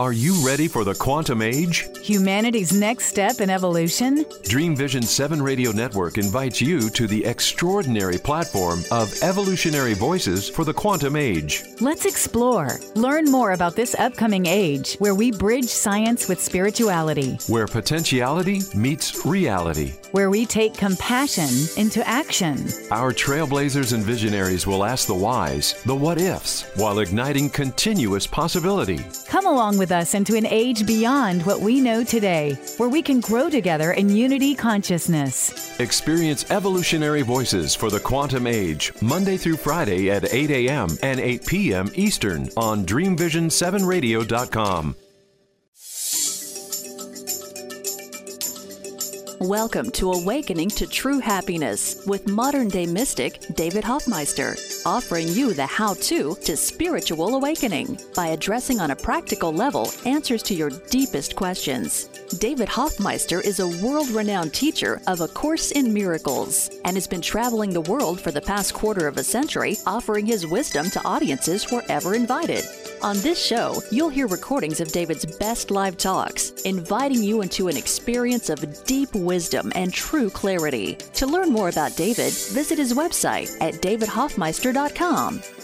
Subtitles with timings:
[0.00, 1.86] Are you ready for the quantum age?
[2.02, 4.24] Humanity's next step in evolution?
[4.42, 10.64] Dream Vision 7 Radio Network invites you to the extraordinary platform of evolutionary voices for
[10.64, 11.62] the quantum age.
[11.80, 12.70] Let's explore.
[12.96, 19.24] Learn more about this upcoming age where we bridge science with spirituality, Where potentiality meets
[19.24, 19.92] reality.
[20.10, 21.50] where we take compassion
[21.80, 22.66] into action.
[22.90, 28.98] Our trailblazers and visionaries will ask the whys, the what ifs, while igniting continuous possibility.
[29.28, 33.20] Come along with us into an age beyond what we know today, where we can
[33.20, 35.78] grow together in unity consciousness.
[35.80, 40.88] Experience evolutionary voices for the quantum age, Monday through Friday at 8 a.m.
[41.02, 41.90] and 8 p.m.
[41.94, 44.96] Eastern on DreamVision7Radio.com.
[49.40, 54.56] Welcome to Awakening to True Happiness with modern day mystic David Hoffmeister,
[54.86, 60.42] offering you the how to to spiritual awakening by addressing on a practical level answers
[60.44, 62.08] to your deepest questions.
[62.38, 67.20] David Hoffmeister is a world renowned teacher of A Course in Miracles and has been
[67.20, 71.70] traveling the world for the past quarter of a century, offering his wisdom to audiences
[71.70, 72.64] wherever invited.
[73.02, 77.76] On this show, you'll hear recordings of David's best live talks, inviting you into an
[77.76, 80.94] experience of deep wisdom and true clarity.
[81.14, 84.73] To learn more about David, visit his website at davidhoffmeister.com.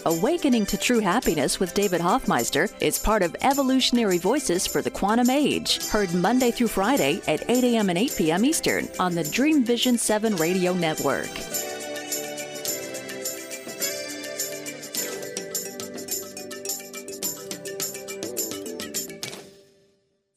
[0.05, 5.29] Awakening to True Happiness with David Hoffmeister is part of Evolutionary Voices for the Quantum
[5.29, 7.89] Age, heard Monday through Friday at 8 a.m.
[7.89, 8.45] and 8 p.m.
[8.45, 11.27] Eastern on the Dream Vision 7 radio network.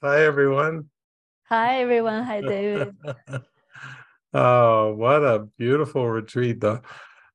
[0.03, 0.91] Hi, everyone.
[1.45, 2.25] Hi, everyone.
[2.25, 2.97] Hi, David.
[4.35, 6.61] oh, what a beautiful retreat.
[6.61, 6.83] The,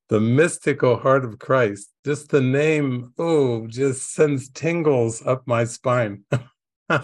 [0.10, 1.90] the mystical heart of Christ.
[2.04, 6.24] Just the name, oh, just sends tingles up my spine.
[6.90, 7.04] oh,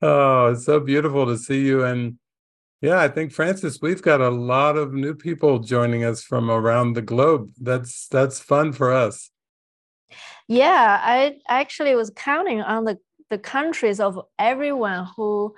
[0.00, 1.84] it's so beautiful to see you.
[1.84, 2.18] And
[2.80, 6.92] yeah, I think Francis, we've got a lot of new people joining us from around
[6.92, 7.50] the globe.
[7.60, 9.30] That's that's fun for us.
[10.46, 12.98] yeah, I actually was counting on the,
[13.30, 15.54] the countries of everyone who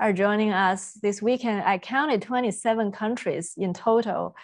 [0.00, 1.62] are joining us this weekend.
[1.62, 4.34] I counted 27 countries in total.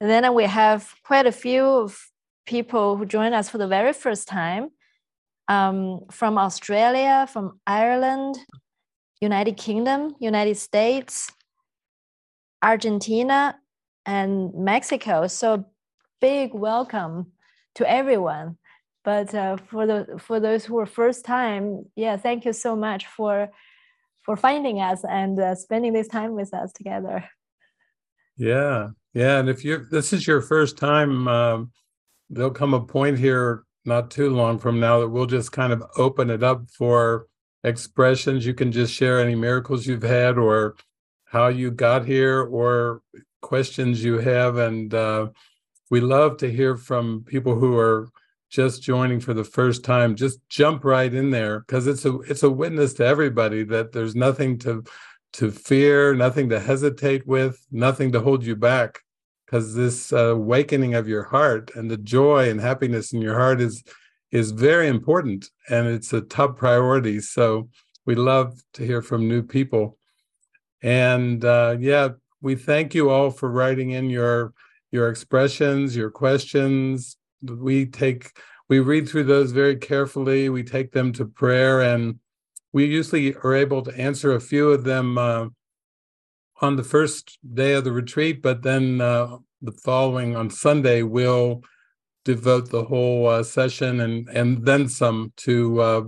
[0.00, 1.98] And then we have quite a few of
[2.46, 4.70] people who join us for the very first time
[5.48, 8.38] um, from Australia, from Ireland,
[9.20, 11.30] United Kingdom, United States,
[12.62, 13.58] Argentina,
[14.06, 15.26] and Mexico.
[15.26, 15.66] So
[16.20, 17.32] big welcome
[17.74, 18.58] to everyone.
[19.02, 23.06] But uh, for the for those who are first time, yeah, thank you so much
[23.06, 23.50] for
[24.22, 27.24] for finding us and uh, spending this time with us together.
[28.36, 29.38] Yeah, yeah.
[29.38, 31.72] And if you this is your first time, um,
[32.30, 35.82] there'll come a point here not too long from now that we'll just kind of
[35.96, 37.26] open it up for
[37.64, 38.46] expressions.
[38.46, 40.76] You can just share any miracles you've had or
[41.24, 43.02] how you got here or
[43.42, 44.56] questions you have.
[44.56, 45.28] And uh,
[45.90, 48.08] we love to hear from people who are
[48.50, 50.16] just joining for the first time.
[50.16, 54.16] Just jump right in there because it's a it's a witness to everybody that there's
[54.16, 54.82] nothing to
[55.34, 58.98] to fear, nothing to hesitate with, nothing to hold you back.
[59.46, 63.60] Because this uh, awakening of your heart and the joy and happiness in your heart
[63.60, 63.82] is
[64.30, 67.20] is very important, and it's a top priority.
[67.20, 67.68] So
[68.06, 69.96] we love to hear from new people,
[70.82, 72.10] and uh, yeah,
[72.40, 74.52] we thank you all for writing in your
[74.90, 77.16] your expressions, your questions.
[77.42, 78.30] We take
[78.68, 80.48] we read through those very carefully.
[80.48, 82.20] We take them to prayer, and
[82.72, 85.46] we usually are able to answer a few of them uh,
[86.60, 91.62] on the first day of the retreat, but then uh, the following on Sunday we'll
[92.24, 96.02] devote the whole uh, session and and then some to uh,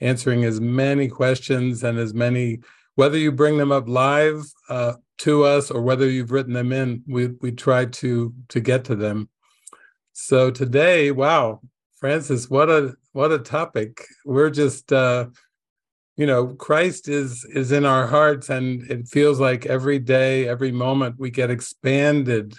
[0.00, 2.58] answering as many questions and as many
[2.94, 7.02] whether you bring them up live uh, to us or whether you've written them in.
[7.06, 9.28] We we try to to get to them.
[10.12, 11.60] So today, wow,
[11.98, 14.06] Francis, what a what a topic.
[14.24, 15.26] We're just uh
[16.16, 20.70] you know, Christ is is in our hearts and it feels like every day, every
[20.72, 22.54] moment we get expanded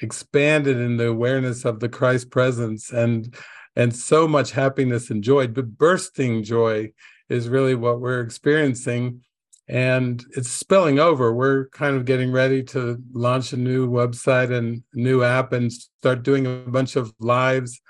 [0.00, 3.34] expanded in the awareness of the Christ presence and
[3.74, 6.92] and so much happiness and joy, but bursting joy
[7.30, 9.22] is really what we're experiencing
[9.68, 11.32] and it's spilling over.
[11.32, 16.22] We're kind of getting ready to launch a new website and new app and start
[16.22, 17.80] doing a bunch of lives,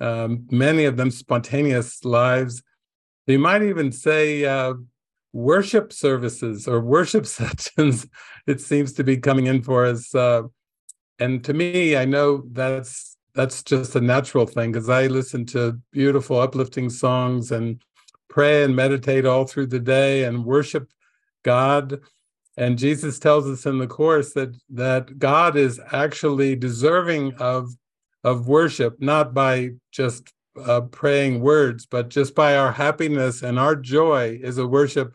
[0.00, 2.62] um, many of them spontaneous lives.
[3.26, 4.74] You might even say uh,
[5.32, 8.06] worship services or worship sessions.
[8.46, 10.14] It seems to be coming in for us.
[10.14, 10.42] Uh,
[11.18, 15.78] and to me, I know that's that's just a natural thing because I listen to
[15.92, 17.82] beautiful, uplifting songs and
[18.30, 20.90] pray and meditate all through the day and worship
[21.46, 22.00] God.
[22.58, 27.70] And Jesus tells us in the course that that God is actually deserving of
[28.24, 30.32] of worship, not by just
[30.64, 35.14] uh, praying words, but just by our happiness and our joy is a worship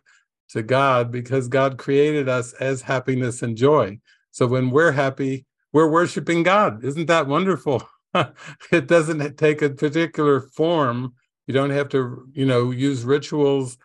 [0.50, 3.98] to God because God created us as happiness and joy.
[4.30, 6.84] So when we're happy, we're worshiping God.
[6.84, 7.82] Isn't that wonderful?
[8.72, 11.14] it doesn't take a particular form.
[11.46, 13.76] You don't have to, you know, use rituals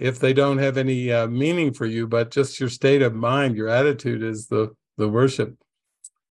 [0.00, 3.56] if they don't have any uh, meaning for you, but just your state of mind,
[3.56, 5.56] your attitude is the the worship.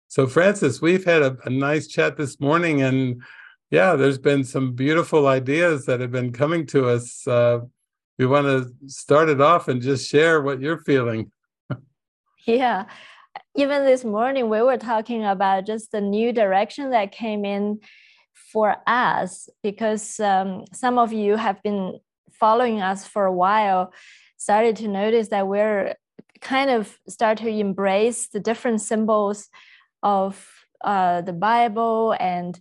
[0.08, 3.22] So, Francis, we've had a, a nice chat this morning, and
[3.70, 7.26] yeah, there's been some beautiful ideas that have been coming to us.
[7.26, 7.60] Uh,
[8.19, 11.32] we want to start it off and just share what you're feeling.
[12.46, 12.84] yeah,
[13.56, 17.81] even this morning we were talking about just the new direction that came in
[18.34, 21.98] for us because um, some of you have been
[22.43, 23.93] following us for a while
[24.37, 25.94] started to notice that we're
[26.41, 29.49] kind of start to embrace the different symbols
[30.03, 30.49] of
[30.93, 32.61] uh, the bible and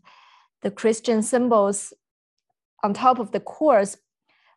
[0.62, 1.94] the christian symbols
[2.84, 3.98] on top of the course.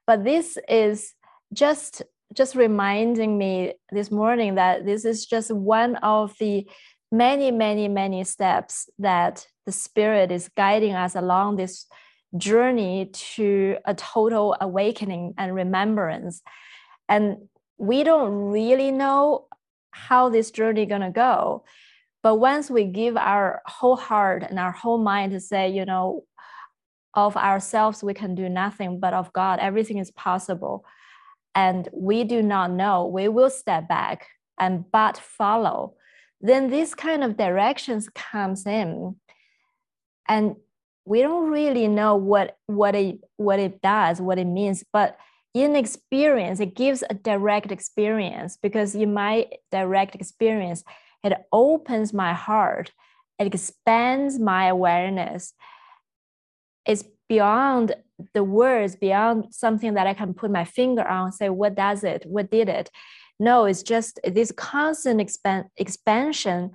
[0.06, 1.14] But this is
[1.52, 2.02] just
[2.34, 6.66] just reminding me this morning that this is just one of the
[7.12, 11.86] many, many, many steps that the Spirit is guiding us along this
[12.36, 16.42] journey to a total awakening and remembrance.
[17.08, 17.48] And
[17.78, 19.46] we don't really know
[19.90, 21.64] how this journey gonna go.
[22.22, 26.24] But once we give our whole heart and our whole mind to say, you know,
[27.14, 30.84] of ourselves we can do nothing, but of God everything is possible
[31.54, 34.26] and we do not know, we will step back
[34.58, 35.94] and but follow.
[36.40, 39.16] Then this kind of directions comes in,
[40.28, 40.56] and
[41.04, 45.18] we don't really know what what it what it does, what it means, but
[45.52, 50.82] in experience, it gives a direct experience because in my direct experience,
[51.22, 52.90] it opens my heart,
[53.38, 55.54] it expands my awareness.
[56.86, 57.94] It's beyond
[58.32, 62.04] the words beyond something that I can put my finger on, and say, what does
[62.04, 62.24] it?
[62.26, 62.90] What did it?
[63.40, 66.70] No, it's just this constant expand, expansion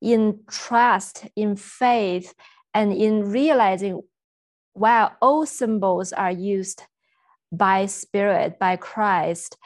[0.00, 2.34] in trust, in faith,
[2.74, 4.02] and in realizing,
[4.72, 6.82] while all symbols are used
[7.50, 9.56] by Spirit, by Christ,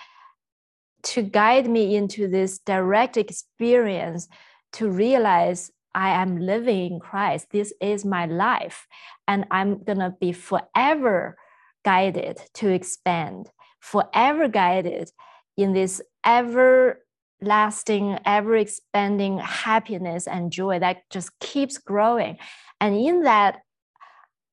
[1.02, 4.28] to guide me into this direct experience
[4.72, 7.46] to realize I am living in Christ.
[7.52, 8.86] This is my life.
[9.26, 11.38] And I'm going to be forever
[11.84, 13.50] guided to expand,
[13.80, 15.10] forever guided
[15.56, 17.00] in this ever
[17.40, 22.36] lasting, ever expanding happiness and joy that just keeps growing.
[22.80, 23.62] And in that,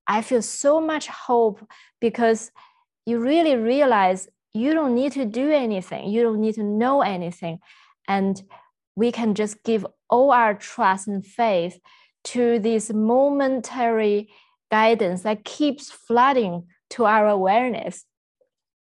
[0.08, 1.66] I feel so much hope
[2.00, 2.52] because
[3.06, 7.60] you really realize you don't need to do anything, you don't need to know anything.
[8.08, 8.42] And
[8.96, 11.80] we can just give all our trust and faith
[12.26, 14.30] to this momentary
[14.72, 18.06] guidance that keeps flooding to our awareness.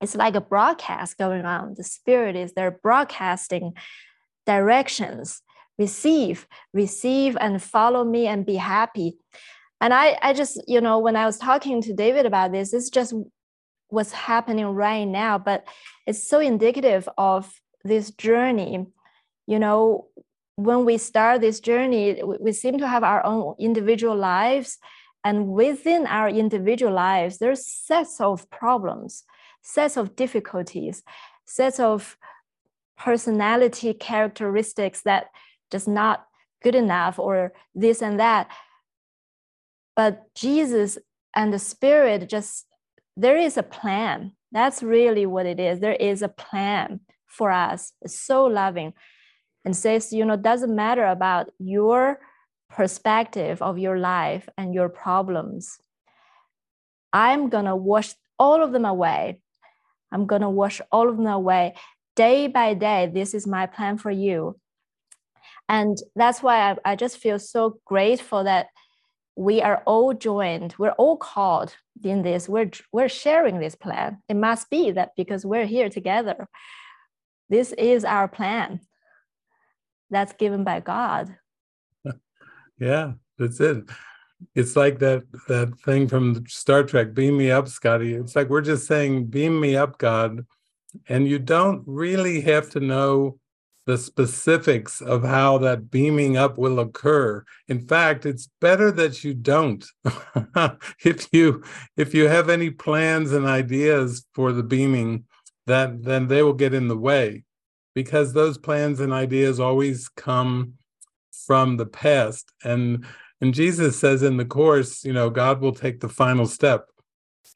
[0.01, 1.75] It's like a broadcast going on.
[1.75, 3.73] The spirit is there broadcasting
[4.45, 5.41] directions.
[5.77, 9.17] Receive, receive, and follow me and be happy.
[9.81, 12.89] And I, I just, you know, when I was talking to David about this, it's
[12.89, 13.13] just
[13.89, 15.67] what's happening right now, but
[16.07, 17.51] it's so indicative of
[17.83, 18.87] this journey
[19.47, 20.07] you know,
[20.55, 24.77] when we start this journey, we seem to have our own individual lives.
[25.23, 29.23] And within our individual lives, there's sets of problems,
[29.61, 31.03] sets of difficulties,
[31.45, 32.17] sets of
[32.97, 35.27] personality characteristics that
[35.73, 36.27] just not
[36.63, 38.47] good enough or this and that.
[39.95, 40.97] But Jesus
[41.35, 42.65] and the Spirit just,
[43.17, 44.33] there is a plan.
[44.51, 45.79] That's really what it is.
[45.79, 47.91] There is a plan for us.
[48.03, 48.93] It's so loving
[49.65, 52.19] and says, you know, doesn't matter about your
[52.69, 55.79] perspective of your life and your problems.
[57.11, 59.39] I'm going to wash all of them away.
[60.11, 61.73] I'm going to wash all of them away
[62.15, 63.09] day by day.
[63.11, 64.59] This is my plan for you.
[65.69, 68.67] And that's why I, I just feel so grateful that
[69.35, 70.75] we are all joined.
[70.77, 72.47] We're all called in this.
[72.47, 74.19] We're, we're sharing this plan.
[74.29, 76.47] It must be that because we're here together.
[77.49, 78.79] This is our plan
[80.09, 81.35] that's given by God.
[82.79, 83.85] yeah, that's it.
[84.55, 88.13] It's like that that thing from Star Trek, beam me up, Scotty.
[88.13, 90.45] It's like we're just saying, beam me up, God.
[91.07, 93.39] And you don't really have to know
[93.85, 97.43] the specifics of how that beaming up will occur.
[97.67, 99.85] In fact, it's better that you don't.
[101.03, 101.63] if you
[101.97, 105.25] if you have any plans and ideas for the beaming,
[105.67, 107.43] that then they will get in the way
[107.93, 110.73] because those plans and ideas always come
[111.45, 113.05] from the past and
[113.43, 116.85] and Jesus says in the course, you know, God will take the final step.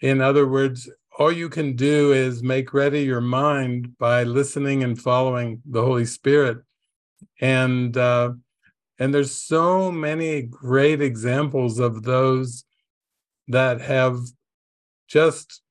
[0.01, 5.01] In other words, all you can do is make ready your mind by listening and
[5.01, 6.59] following the Holy Spirit.
[7.41, 8.33] And uh,
[8.99, 12.65] and there's so many great examples of those
[13.47, 14.19] that have
[15.07, 15.61] just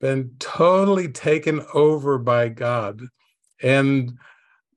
[0.00, 3.02] been totally taken over by God.
[3.62, 4.18] And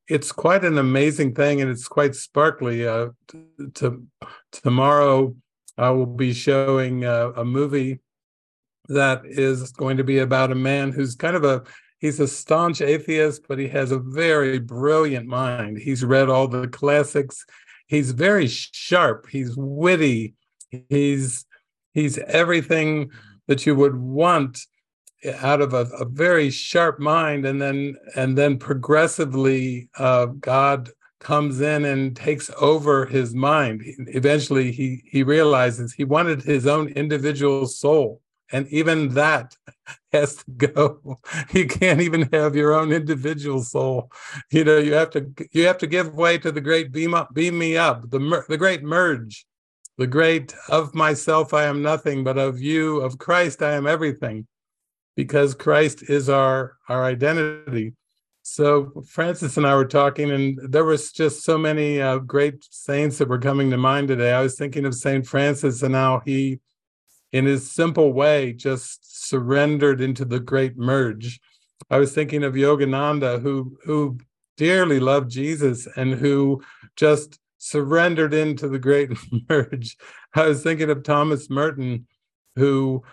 [0.07, 2.87] it's quite an amazing thing and it's quite sparkly.
[2.87, 3.39] Uh, t-
[3.73, 5.35] t- tomorrow,
[5.77, 7.99] I will be showing uh, a movie
[8.87, 11.63] that is going to be about a man who's kind of a
[11.99, 15.77] he's a staunch atheist but he has a very brilliant mind.
[15.77, 17.45] He's read all the classics.
[17.87, 19.27] He's very sharp.
[19.29, 20.35] He's witty.
[20.89, 21.45] He's
[21.93, 23.11] he's everything
[23.47, 24.59] that you would want
[25.41, 27.45] out of a, a very sharp mind.
[27.45, 33.81] And then and then progressively uh, god comes in and takes over his mind.
[33.85, 39.55] Eventually he he realizes he wanted his own individual soul and even that
[40.11, 41.19] has to go.
[41.53, 44.11] You can't even have your own individual soul.
[44.51, 47.33] You know you have to you have to give way to the great beam up
[47.33, 49.45] beam me up the the great merge
[49.97, 54.47] the great of myself i am nothing but of you of christ i am everything
[55.15, 57.93] because christ is our our identity.
[58.43, 63.17] So francis and i were talking and there was just so many uh, great saints
[63.17, 64.31] that were coming to mind today.
[64.31, 66.59] I was thinking of saint francis and how he
[67.31, 71.39] in his simple way, just surrendered into the great merge.
[71.89, 74.17] I was thinking of Yogananda, who who
[74.57, 76.61] dearly loved Jesus and who
[76.95, 79.11] just surrendered into the great
[79.49, 79.97] merge.
[80.33, 82.07] I was thinking of Thomas Merton,
[82.55, 83.03] who,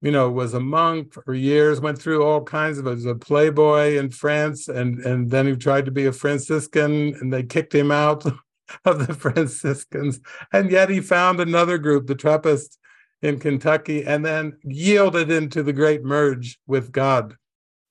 [0.00, 3.96] you know, was a monk for years, went through all kinds of was a playboy
[3.96, 7.90] in France, and and then he tried to be a Franciscan, and they kicked him
[7.90, 8.24] out
[8.84, 10.20] of the Franciscans,
[10.52, 12.78] and yet he found another group, the Trappists,
[13.22, 17.36] in Kentucky and then yielded into the great merge with God.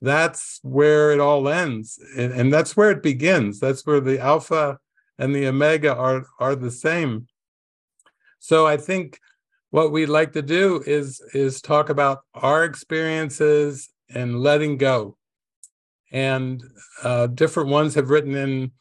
[0.02, 2.00] That's where it all ends.
[2.18, 3.60] And, and that's where it begins.
[3.60, 4.80] That's where the Alpha
[5.18, 7.28] and the Omega are, are the same.
[8.40, 9.20] So I think
[9.70, 15.18] what we'd like to do is, is talk about our experiences and letting go.
[16.12, 16.62] And
[17.04, 18.72] uh, different ones have written in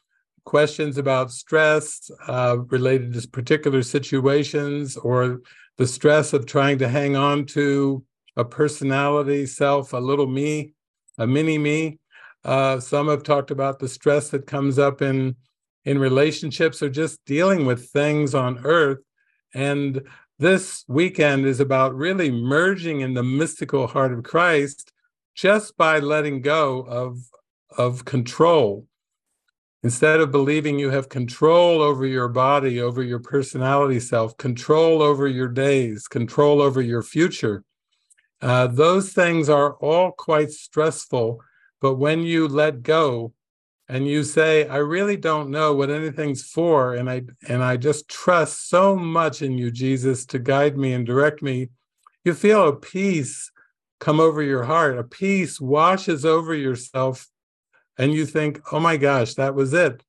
[0.45, 5.43] questions about stress uh, related to particular situations or
[5.81, 8.05] the stress of trying to hang on to
[8.37, 10.75] a personality self, a little me,
[11.17, 11.99] a mini me.
[12.45, 15.35] Uh, some have talked about the stress that comes up in
[15.87, 18.99] in relationships or just dealing with things on earth.
[19.55, 20.03] And
[20.39, 24.93] this weekend is about really merging in the mystical heart of Christ
[25.35, 27.17] just by letting go of
[27.79, 28.87] of control
[29.83, 35.27] Instead of believing you have control over your body, over your personality self, control over
[35.27, 37.65] your days, control over your future,
[38.43, 41.41] uh, those things are all quite stressful.
[41.81, 43.33] But when you let go
[43.89, 48.09] and you say, I really don't know what anything's for, and I and I just
[48.09, 51.71] trust so much in you, Jesus, to guide me and direct me,
[52.25, 53.51] you feel a peace
[53.99, 54.99] come over your heart.
[54.99, 57.27] A peace washes over yourself
[57.99, 60.03] and you think, oh my gosh, that was it.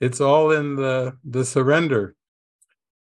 [0.00, 2.14] It's all in the, the surrender.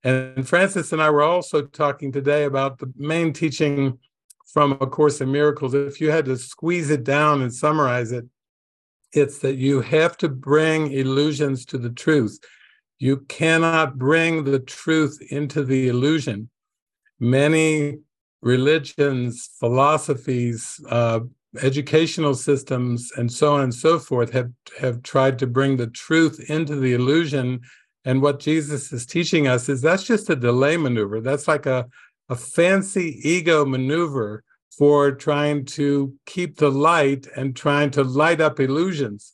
[0.03, 3.99] And Francis and I were also talking today about the main teaching
[4.45, 5.73] from A Course in Miracles.
[5.73, 8.25] If you had to squeeze it down and summarize it,
[9.13, 12.39] it's that you have to bring illusions to the truth.
[12.99, 16.49] You cannot bring the truth into the illusion.
[17.19, 17.99] Many
[18.41, 21.21] religions, philosophies, uh,
[21.61, 26.39] educational systems and so on and so forth have have tried to bring the truth
[26.49, 27.61] into the illusion.
[28.05, 31.21] And what jesus is teaching us is that's just a delay maneuver.
[31.21, 31.87] That's like a
[32.29, 34.43] a fancy ego maneuver
[34.77, 39.33] for trying to keep the light and trying to light up illusions.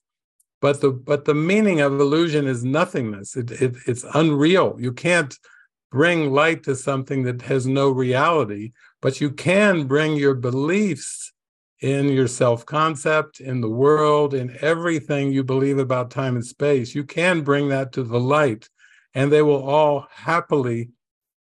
[0.61, 3.35] But the but the meaning of illusion is nothingness.
[3.35, 4.77] It, it it's unreal.
[4.79, 5.37] You can't
[5.91, 8.71] bring light to something that has no reality
[9.03, 11.32] but you can bring your beliefs
[11.83, 16.95] in your self concept, in the world, in everything you believe about time and space.
[16.95, 18.69] You can bring that to the light,
[19.13, 20.89] and they will all happily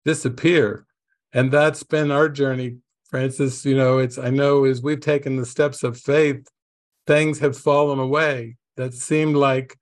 [0.07, 0.87] disappear.
[1.35, 2.79] And that's been our journey,
[3.11, 3.67] Francis.
[3.67, 6.49] You know, it's, I know as we've taken the steps of faith,
[7.07, 9.77] things have fallen away that seemed like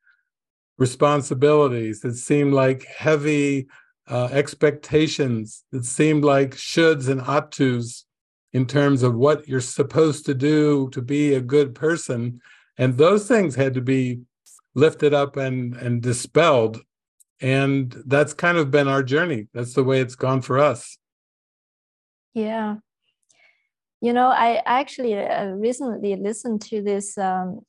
[0.77, 3.69] responsibilities that seemed like heavy
[4.09, 8.07] uh, expectations that seemed like shoulds and ought tos
[8.52, 12.40] in terms of what you're supposed to do to be a good person.
[12.76, 14.21] And those things had to be
[14.75, 16.83] lifted up and and dispelled.
[17.40, 19.49] And that's kind of been our journey.
[19.55, 20.99] That's the way it's gone for us.
[22.35, 22.76] Yeah.
[24.00, 27.61] You know i actually uh, recently listened to this um,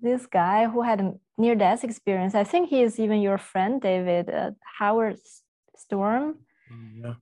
[0.00, 2.34] this guy who had a near death experience.
[2.34, 5.18] I think he is even your friend david uh, howard
[5.76, 6.38] storm.
[6.72, 7.14] Mm, yeah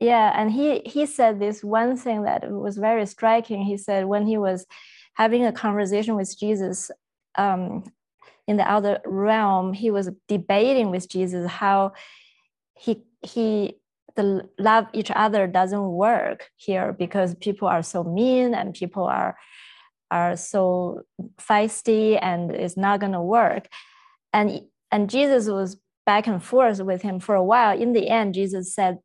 [0.00, 3.62] yeah and he he said this one thing that was very striking.
[3.62, 4.66] He said when he was
[5.14, 6.90] having a conversation with jesus
[7.36, 7.84] um,
[8.46, 11.92] in the other realm he was debating with jesus how
[12.74, 13.78] he he
[14.16, 19.36] the love each other doesn't work here because people are so mean and people are
[20.10, 21.02] are so
[21.38, 23.68] feisty and it's not going to work.
[24.32, 27.78] And and jesus was back and forth with him for a while.
[27.78, 28.98] In the end jesus said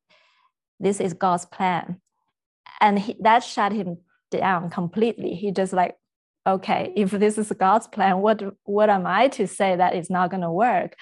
[0.82, 2.02] this is God's plan.
[2.80, 3.98] And he, that shut him
[4.32, 5.36] down completely.
[5.36, 5.96] He just like,
[6.48, 10.32] okay, if this is God's plan, what what am I to say that it's not
[10.32, 10.96] going to work?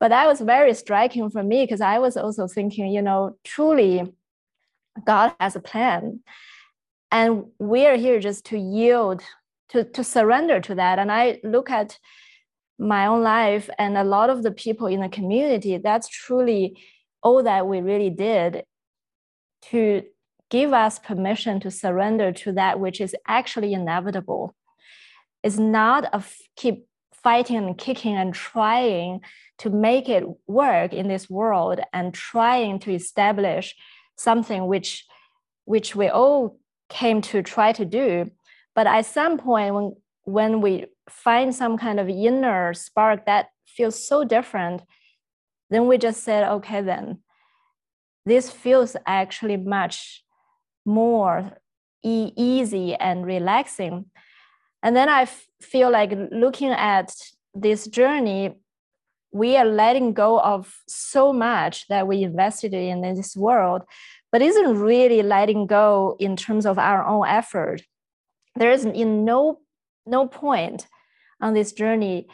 [0.00, 4.12] But that was very striking for me because I was also thinking, you know, truly,
[5.06, 6.20] God has a plan,
[7.10, 9.22] and we are here just to yield,
[9.70, 10.98] to to surrender to that.
[10.98, 11.98] And I look at
[12.78, 15.78] my own life and a lot of the people in the community.
[15.78, 16.76] That's truly
[17.22, 18.62] all that we really did
[19.70, 20.02] to
[20.50, 24.54] give us permission to surrender to that which is actually inevitable.
[25.42, 29.20] It's not a f- keep fighting and kicking and trying
[29.58, 33.74] to make it work in this world and trying to establish
[34.16, 35.04] something which
[35.64, 38.30] which we all came to try to do.
[38.74, 44.06] But at some point when when we find some kind of inner spark that feels
[44.06, 44.82] so different,
[45.70, 47.18] then we just said, okay, then
[48.28, 50.24] this feels actually much
[50.84, 51.52] more
[52.04, 54.06] e- easy and relaxing.
[54.82, 57.14] And then I f- feel like looking at
[57.54, 58.54] this journey,
[59.32, 63.82] we are letting go of so much that we invested in this world,
[64.32, 67.82] but isn't really letting go in terms of our own effort.
[68.56, 69.60] There is in no
[70.06, 70.86] no point
[71.40, 72.28] on this journey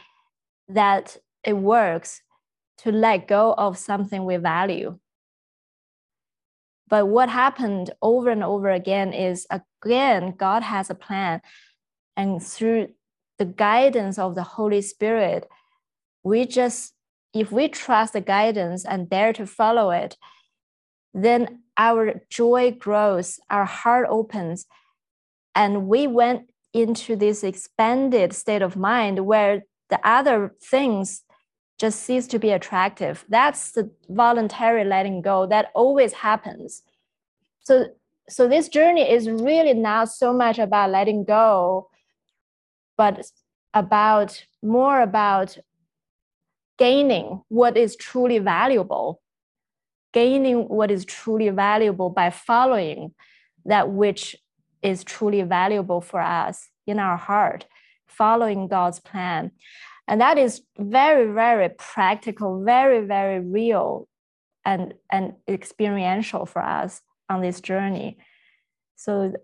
[0.69, 2.23] that it works
[2.79, 4.99] to let go of something we value.
[6.89, 11.41] But what happened over and over again is again, God has a plan.
[12.17, 12.89] And through
[13.39, 15.49] the guidance of the Holy Spirit,
[16.23, 16.95] we just,
[17.33, 20.17] if we trust the guidance and dare to follow it,
[21.13, 24.67] then our joy grows, our heart opens,
[25.55, 31.23] and we went into this expanded state of mind where the other things
[31.85, 33.27] just cease to be attractive.
[33.29, 36.83] That's the voluntary letting go that always happens.
[37.61, 37.89] So,
[38.27, 41.91] so this journey is really not so much about letting go,
[42.97, 43.27] but
[43.75, 45.59] about more about
[46.79, 49.21] gaining what is truly valuable,
[50.15, 53.13] gaining what is truly valuable by following
[53.67, 54.37] that which
[54.81, 57.67] is truly valuable for us in our heart,
[58.07, 59.51] following God's plan
[60.07, 64.09] and that is very very practical very very real
[64.65, 68.19] and and experiential for us on this journey.
[68.97, 69.35] So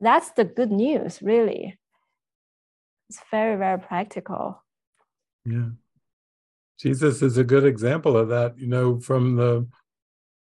[0.00, 1.78] that's the good news really.
[3.08, 4.62] It's very very practical.
[5.44, 5.70] Yeah.
[6.78, 8.58] Jesus is a good example of that.
[8.58, 9.66] You know from the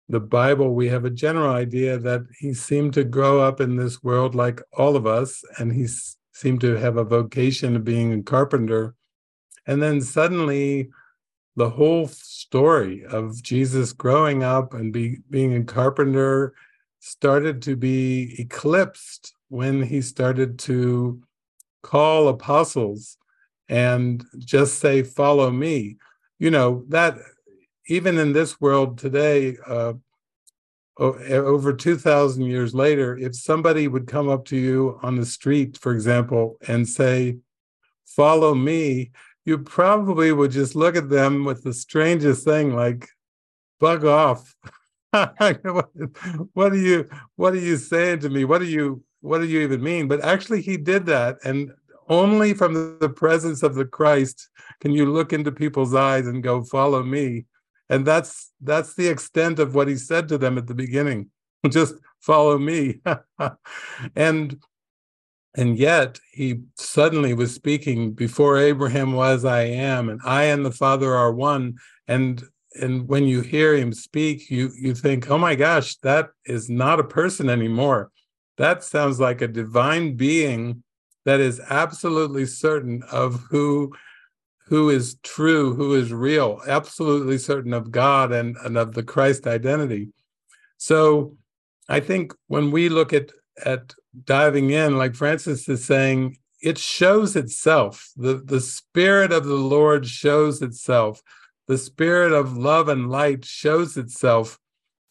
[0.10, 4.04] the bible we have a general idea that he seemed to grow up in this
[4.04, 5.88] world like all of us and he
[6.34, 8.94] seemed to have a vocation of being a carpenter
[9.72, 10.90] and then suddenly,
[11.56, 16.54] the whole story of Jesus growing up and be, being a carpenter
[17.00, 21.22] started to be eclipsed when he started to
[21.84, 23.16] call apostles
[23.70, 25.96] and just say, Follow me.
[26.38, 27.18] You know, that
[27.88, 29.94] even in this world today, uh,
[31.00, 35.94] over 2,000 years later, if somebody would come up to you on the street, for
[35.94, 37.38] example, and say,
[38.06, 39.12] Follow me,
[39.46, 43.08] you probably would just look at them with the strangest thing like
[43.80, 44.56] bug off.
[46.54, 48.46] What, are you what are you saying to me?
[48.46, 50.08] What do you what do you even mean?
[50.08, 51.74] But actually he did that and
[52.08, 54.50] only from the presence of the christ
[54.80, 57.46] can you look into people's eyes and go follow me.
[57.90, 61.30] And that's that's the extent of what he said to them at the beginning.
[61.70, 63.02] Just follow me.
[64.16, 64.62] And
[65.56, 70.72] And yet he suddenly was speaking before Abraham was, I am, and I and the
[70.72, 71.76] Father are one.
[72.08, 76.70] And and when you hear him speak, you you think, oh my gosh, that is
[76.70, 78.12] not a person anymore.
[78.58, 80.84] That sounds like a divine being
[81.26, 83.92] that is absolutely certain of who
[84.68, 89.46] who is true, who is real, absolutely certain of God and, and of the Christ
[89.46, 90.14] identity.
[90.78, 91.36] So
[91.90, 93.34] I think when we look at
[93.66, 93.94] at
[94.26, 98.12] diving in, like Francis is saying, it shows itself.
[98.16, 101.22] The, the Spirit of the Lord shows itself.
[101.68, 104.60] The Spirit of love and light shows itself.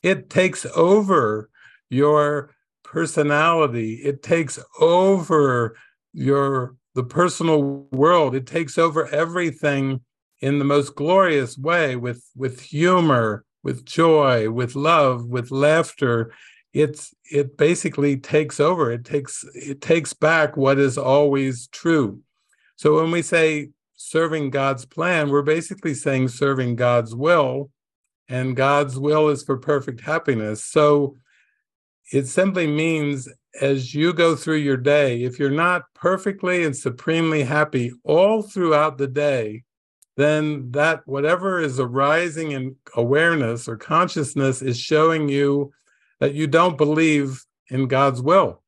[0.02, 1.50] It takes over
[1.88, 5.76] your personality, it takes over
[6.12, 8.34] your the personal world.
[8.34, 10.00] It takes over everything
[10.40, 16.32] in the most glorious way with, with humor, with joy, with love, with laughter
[16.72, 18.90] it's it basically takes over.
[18.90, 22.20] It takes it takes back what is always true.
[22.76, 27.70] So when we say serving god's plan we're basically saying serving god's will
[28.30, 30.64] and god's will is for perfect happiness.
[30.64, 31.16] So
[32.12, 33.28] it simply means
[33.60, 38.96] as you go through your day if you're not perfectly and supremely happy all throughout
[38.96, 39.64] the day
[40.16, 45.72] then that whatever is arising in awareness or consciousness is showing you
[46.20, 48.62] that you don't believe in God's will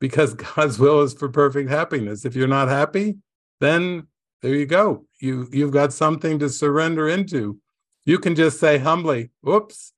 [0.00, 2.24] because God's will is for perfect happiness.
[2.24, 3.18] If you're not happy,
[3.60, 4.06] then
[4.42, 5.06] there you go.
[5.20, 7.58] You you've got something to surrender into.
[8.04, 9.92] You can just say humbly, "Oops,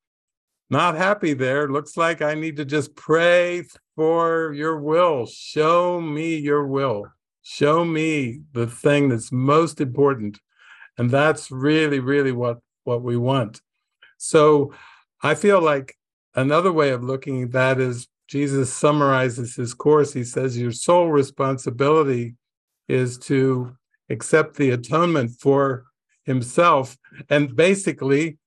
[0.69, 1.69] not happy there.
[1.69, 3.65] Looks like I need to just pray
[3.97, 5.25] for your will.
[5.27, 7.07] Show me your will.
[7.43, 10.39] Show me the thing that's most important."
[10.99, 13.63] And that's really really what what we want.
[14.19, 14.75] So
[15.23, 15.97] I feel like
[16.35, 20.13] Another way of looking at that is Jesus summarizes his course.
[20.13, 22.35] He says, Your sole responsibility
[22.89, 23.77] is to
[24.11, 25.85] accept the atonement for
[26.25, 26.97] himself.
[27.29, 28.39] And basically,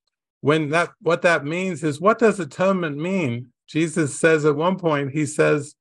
[0.41, 3.52] when that what that means is what does atonement mean?
[3.67, 5.76] Jesus says at one point, he says,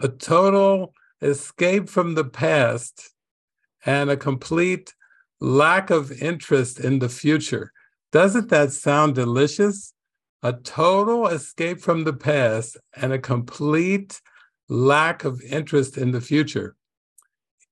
[0.00, 3.12] a total escape from the past
[3.84, 4.94] and a complete
[5.40, 7.72] lack of interest in the future.
[8.12, 9.92] Doesn't that sound delicious?
[10.42, 14.20] A total escape from the past and a complete
[14.68, 16.76] lack of interest in the future.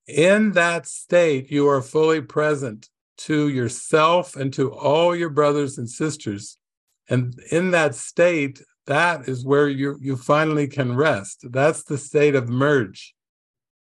[0.09, 5.89] In that state, you are fully present to yourself and to all your brothers and
[5.89, 6.59] sisters.
[7.09, 11.45] And in that state, that is where you, you finally can rest.
[11.51, 13.15] That's the state of merge.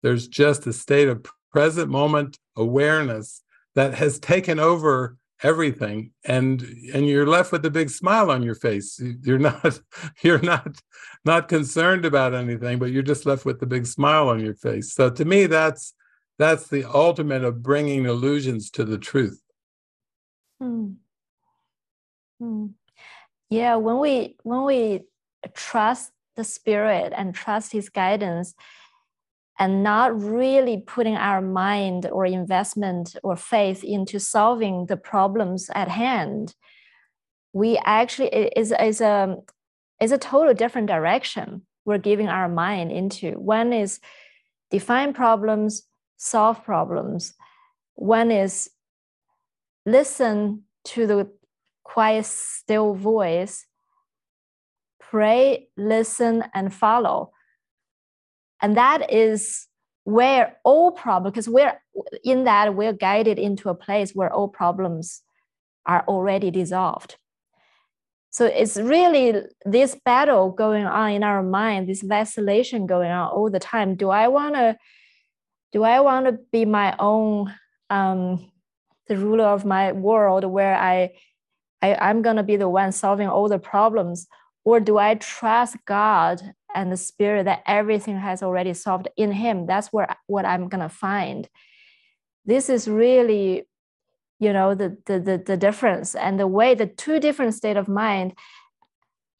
[0.02, 3.42] There's just a state of present moment awareness
[3.74, 6.62] that has taken over everything and
[6.94, 9.78] and you're left with a big smile on your face you're not
[10.22, 10.80] you're not
[11.24, 14.94] not concerned about anything but you're just left with the big smile on your face
[14.94, 15.92] so to me that's
[16.38, 19.42] that's the ultimate of bringing illusions to the truth
[20.58, 20.92] hmm.
[22.40, 22.68] Hmm.
[23.50, 25.02] yeah when we when we
[25.54, 28.54] trust the spirit and trust his guidance
[29.58, 35.88] and not really putting our mind or investment or faith into solving the problems at
[35.88, 36.54] hand,
[37.52, 39.36] we actually is is a
[40.00, 43.32] is a total different direction we're giving our mind into.
[43.32, 44.00] One is
[44.70, 45.84] define problems,
[46.16, 47.32] solve problems.
[47.94, 48.68] One is
[49.86, 51.30] listen to the
[51.84, 53.64] quiet, still voice,
[55.00, 57.32] pray, listen, and follow
[58.62, 59.66] and that is
[60.04, 61.78] where all problems because we're
[62.22, 65.22] in that we're guided into a place where all problems
[65.84, 67.16] are already dissolved.
[68.30, 73.50] So it's really this battle going on in our mind this vacillation going on all
[73.50, 73.96] the time.
[73.96, 74.76] Do i want to
[75.72, 77.52] do i want to be my own
[77.90, 78.50] um,
[79.08, 81.12] the ruler of my world where i,
[81.82, 84.28] I i'm going to be the one solving all the problems?
[84.64, 86.42] Or do i trust god
[86.76, 89.66] and the spirit that everything has already solved in him.
[89.66, 91.48] That's where what i'm going to find.
[92.44, 93.64] This is really
[94.38, 97.88] you know the, the the the difference and the way the two different state of
[97.88, 98.34] mind.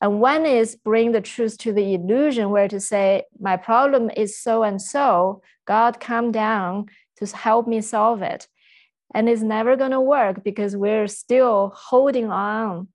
[0.01, 4.39] And one is bring the truth to the illusion where to say my problem is
[4.39, 5.43] so and so.
[5.67, 8.47] God come down to help me solve it.
[9.15, 12.89] And it's never going to work because we're still holding on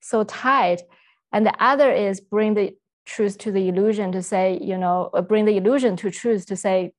[0.00, 0.82] so tight.
[1.32, 5.22] And the other is bring the truth to the illusion to say, you know, uh,
[5.22, 6.92] bring the illusion to truth to say,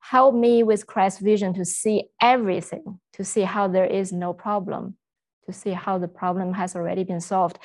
[0.00, 4.96] help me with Christ's vision to see everything, to see how there is no problem,
[5.46, 7.58] to see how the problem has already been solved.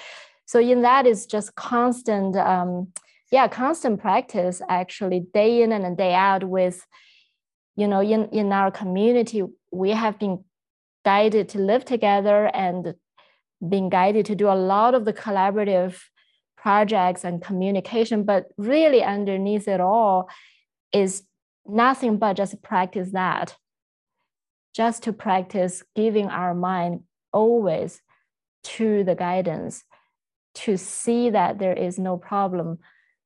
[0.46, 2.88] So in that is just constant um,
[3.32, 6.86] yeah, constant practice actually day in and day out with,
[7.76, 10.44] you know, in, in our community, we have been
[11.06, 12.96] guided to live together and
[13.68, 16.00] being guided to do a lot of the collaborative
[16.62, 18.24] projects and communication.
[18.24, 20.30] But really underneath it all
[20.94, 21.24] is
[21.66, 23.56] nothing but just practice that.
[24.76, 27.02] Just to practice giving our mind
[27.34, 28.02] always
[28.64, 29.84] to the guidance,
[30.54, 32.80] to see that there is no problem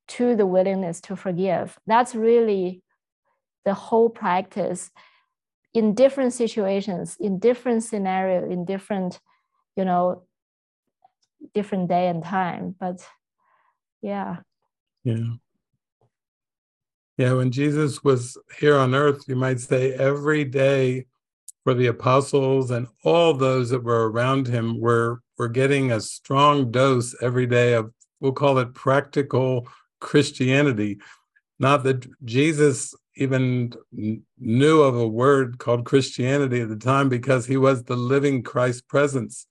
[0.08, 1.78] to the willingness to forgive.
[1.88, 2.84] That's really
[3.66, 4.92] the whole practice
[5.74, 9.20] in different situations, in different scenario, in different,
[9.76, 10.24] you know,
[11.54, 12.76] different day and time.
[12.80, 13.06] But
[14.04, 14.38] yeah.
[15.04, 15.34] Yeah.
[17.18, 21.06] Yeah, when Jesus was here on earth, you might say every day
[21.64, 26.70] for the apostles and all those that were around him were were getting a strong
[26.70, 29.68] dose every day of we'll call it practical
[30.00, 31.00] Christianity.
[31.60, 37.58] Not that Jesus even knew of a word called Christianity at the time because he
[37.58, 39.48] was the living Christ presence.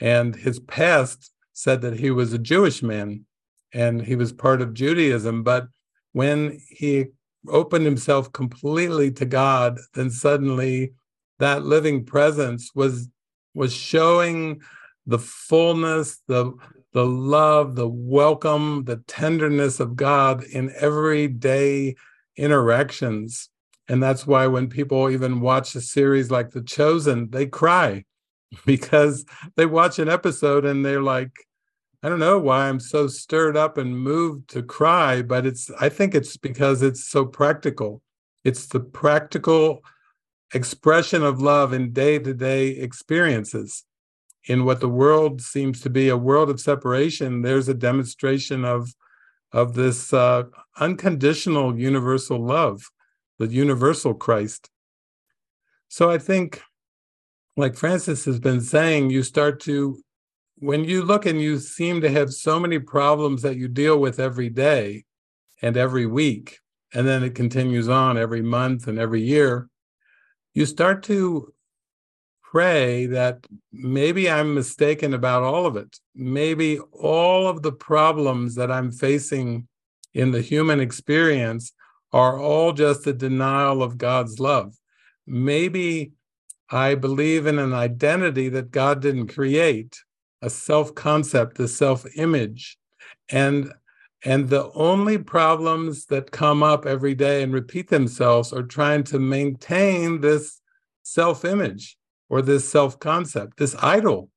[0.00, 3.26] And his past said that he was a Jewish man
[3.72, 5.42] and he was part of Judaism.
[5.42, 5.68] But
[6.12, 7.06] when he
[7.48, 10.92] opened himself completely to God, then suddenly
[11.38, 13.08] that living presence was
[13.54, 14.60] was showing
[15.06, 16.52] the fullness, the
[16.92, 21.96] the love, the welcome, the tenderness of God in everyday
[22.36, 23.48] interactions.
[23.88, 28.04] And that's why when people even watch a series like The Chosen, they cry
[28.66, 29.24] because
[29.56, 31.32] they watch an episode and they're like,
[32.02, 35.88] I don't know why I'm so stirred up and moved to cry, but it's I
[35.88, 38.02] think it's because it's so practical.
[38.44, 39.84] It's the practical
[40.52, 43.84] expression of love in day-to-day experiences
[44.46, 48.94] in what the world seems to be a world of separation, there's a demonstration of
[49.52, 50.44] of this uh,
[50.78, 52.90] unconditional universal love,
[53.38, 54.70] the universal Christ.
[55.88, 56.62] So I think,
[57.54, 59.98] like Francis has been saying, you start to,
[60.58, 64.20] when you look and you seem to have so many problems that you deal with
[64.20, 65.04] every day
[65.60, 66.58] and every week,
[66.94, 69.68] and then it continues on every month and every year,
[70.54, 71.52] you start to
[72.52, 75.96] pray that maybe I'm mistaken about all of it.
[76.14, 79.66] Maybe all of the problems that I'm facing
[80.12, 81.72] in the human experience
[82.12, 84.74] are all just a denial of God's love.
[85.26, 86.12] Maybe
[86.70, 89.98] I believe in an identity that God didn't create,
[90.42, 92.76] a self concept, a self image.
[93.30, 93.72] And
[94.24, 99.18] and the only problems that come up every day and repeat themselves are trying to
[99.18, 100.60] maintain this
[101.02, 101.96] self image
[102.28, 104.28] or this self concept, this idol.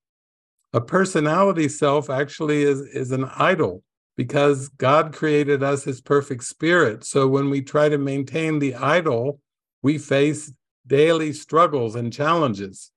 [0.73, 3.83] A personality self actually is, is an idol
[4.17, 7.03] because God created us as perfect spirit.
[7.03, 9.39] So when we try to maintain the idol,
[9.81, 10.51] we face
[10.87, 12.91] daily struggles and challenges.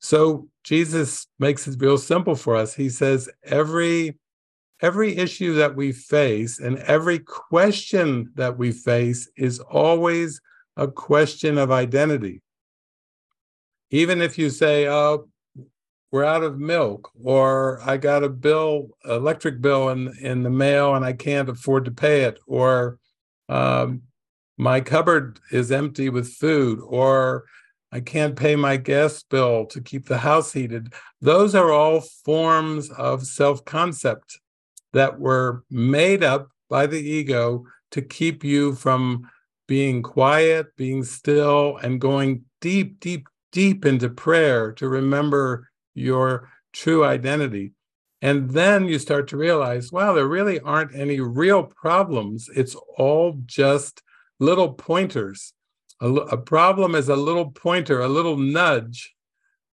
[0.00, 2.74] So Jesus makes it real simple for us.
[2.74, 4.18] He says every
[4.82, 10.40] every issue that we face and every question that we face is always
[10.76, 12.40] a question of identity
[13.90, 15.28] even if you say, oh,
[16.12, 20.94] we're out of milk, or I got a bill, electric bill in, in the mail
[20.94, 22.98] and I can't afford to pay it, or
[23.48, 24.02] um,
[24.56, 27.44] my cupboard is empty with food, or
[27.92, 30.92] I can't pay my gas bill to keep the house heated.
[31.20, 34.38] Those are all forms of self concept
[34.92, 39.28] that were made up by the ego to keep you from
[39.66, 47.04] being quiet, being still, and going deep, deep, deep into prayer to remember your true
[47.04, 47.72] identity.
[48.22, 52.48] And then you start to realize, wow, there really aren't any real problems.
[52.54, 54.02] It's all just
[54.38, 55.52] little pointers.
[56.00, 59.14] A, a problem is a little pointer, a little nudge.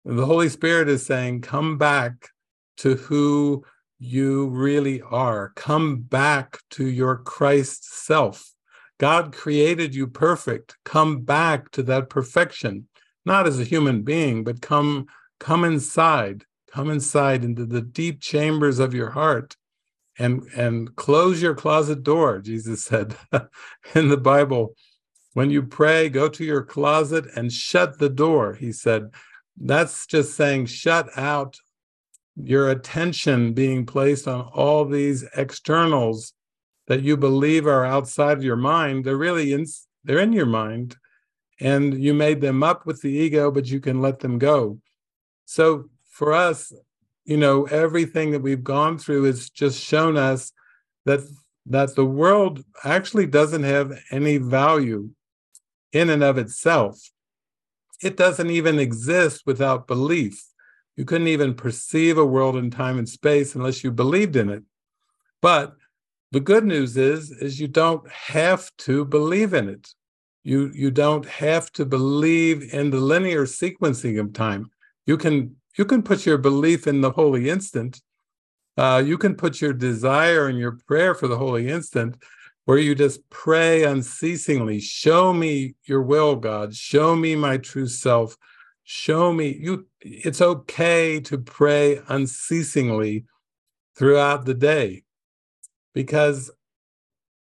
[0.04, 2.30] The Holy Spirit is saying, come back
[2.78, 3.64] to who
[3.98, 5.52] you really are.
[5.56, 8.52] Come back to your Christ self.
[8.98, 10.76] God created you perfect.
[10.84, 12.86] Come back to that perfection
[13.24, 15.06] not as a human being, but come
[15.40, 19.56] come inside, come inside into the deep chambers of your heart
[20.18, 23.16] and and close your closet door, Jesus said
[23.94, 24.74] in the Bible.
[25.34, 29.10] When you pray, go to your closet and shut the door, he said.
[29.60, 31.58] That's just saying shut out
[32.36, 36.32] your attention being placed on all these externals
[36.86, 39.04] that you believe are outside of your mind.
[39.04, 39.66] They're really in,
[40.04, 40.96] they're in your mind
[41.60, 44.78] and you made them up with the ego, but you can let them go.
[45.46, 46.72] So for us,
[47.24, 50.52] you know, everything that we've gone through has just shown us
[51.06, 51.20] that
[51.66, 55.08] that the world actually doesn't have any value
[55.94, 57.00] in and of itself.
[58.02, 60.44] It doesn't even exist without belief.
[60.96, 64.62] You couldn't even perceive a world in time and space unless you believed in it.
[65.40, 65.74] But
[66.32, 69.88] the good news is, is you don't have to believe in it.
[70.42, 74.70] You you don't have to believe in the linear sequencing of time.
[75.06, 78.02] You can you can put your belief in the holy instant.
[78.76, 82.16] Uh, you can put your desire and your prayer for the holy instant,
[82.64, 84.80] where you just pray unceasingly.
[84.80, 86.74] Show me your will, God.
[86.74, 88.36] Show me my true self.
[88.84, 89.86] Show me you.
[90.00, 93.24] It's okay to pray unceasingly
[93.96, 95.04] throughout the day,
[95.94, 96.50] because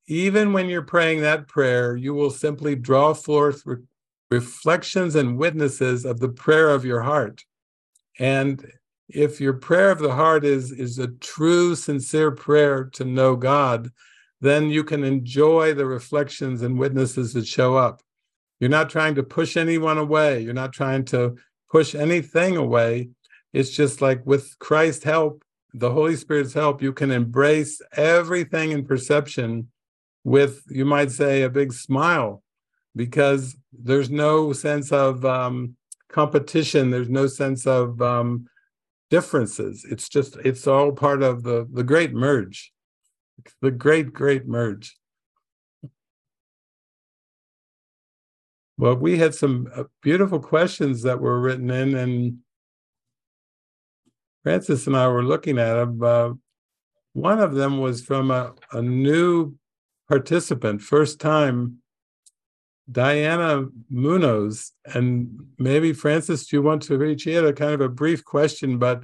[0.07, 3.77] even when you're praying that prayer, you will simply draw forth re-
[4.29, 7.45] reflections and witnesses of the prayer of your heart.
[8.19, 8.69] And
[9.07, 13.89] if your prayer of the heart is, is a true, sincere prayer to know God,
[14.43, 18.01] then you can enjoy the reflections and witnesses that show up.
[18.59, 21.37] You're not trying to push anyone away, you're not trying to
[21.71, 23.09] push anything away.
[23.53, 28.83] It's just like with Christ's help, the Holy Spirit's help, you can embrace everything in
[28.83, 29.69] perception
[30.25, 32.43] with, you might say, a big smile
[32.97, 35.77] because there's no sense of um,
[36.09, 38.47] competition, there's no sense of um,
[39.09, 39.85] differences.
[39.89, 42.72] It's just, it's all part of the, the great merge,
[43.61, 44.97] the great, great merge.
[48.77, 52.39] Well, we had some uh, beautiful questions that were written in, and
[54.43, 56.03] Frances and I were looking at them.
[56.03, 56.29] Uh,
[57.13, 59.53] one of them was from a, a new
[60.09, 61.77] participant, first time,
[62.91, 64.71] Diana Munoz.
[64.85, 67.21] And maybe, Frances, do you want to read?
[67.21, 69.03] She had a kind of a brief question, but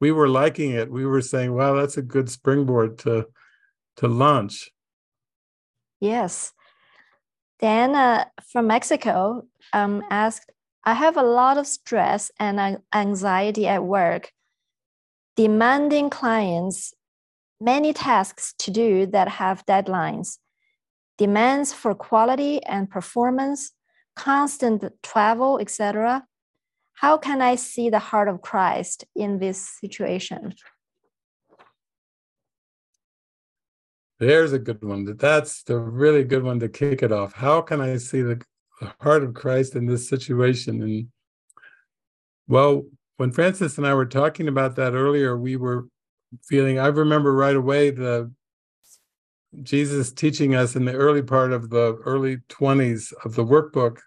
[0.00, 0.90] we were liking it.
[0.90, 3.26] We were saying, wow, that's a good springboard to,
[3.96, 4.70] to launch.
[6.00, 6.52] Yes.
[7.60, 10.50] Diana from Mexico um, asked,
[10.84, 14.32] I have a lot of stress and anxiety at work,
[15.36, 16.92] demanding clients
[17.60, 20.38] many tasks to do that have deadlines,
[21.18, 23.70] demands for quality and performance,
[24.16, 26.24] constant travel, etc.
[26.94, 30.54] How can I see the heart of Christ in this situation?
[34.22, 35.16] There's a good one.
[35.16, 37.32] That's the really good one to kick it off.
[37.32, 38.40] How can I see the,
[38.80, 40.80] the heart of Christ in this situation?
[40.80, 41.08] And
[42.46, 42.84] well,
[43.16, 45.88] when Frances and I were talking about that earlier, we were
[46.44, 46.78] feeling.
[46.78, 48.30] I remember right away the
[49.64, 53.98] Jesus teaching us in the early part of the early 20s of the workbook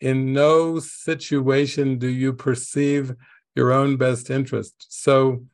[0.00, 3.12] in no situation do you perceive
[3.56, 4.86] your own best interest.
[4.88, 5.44] So,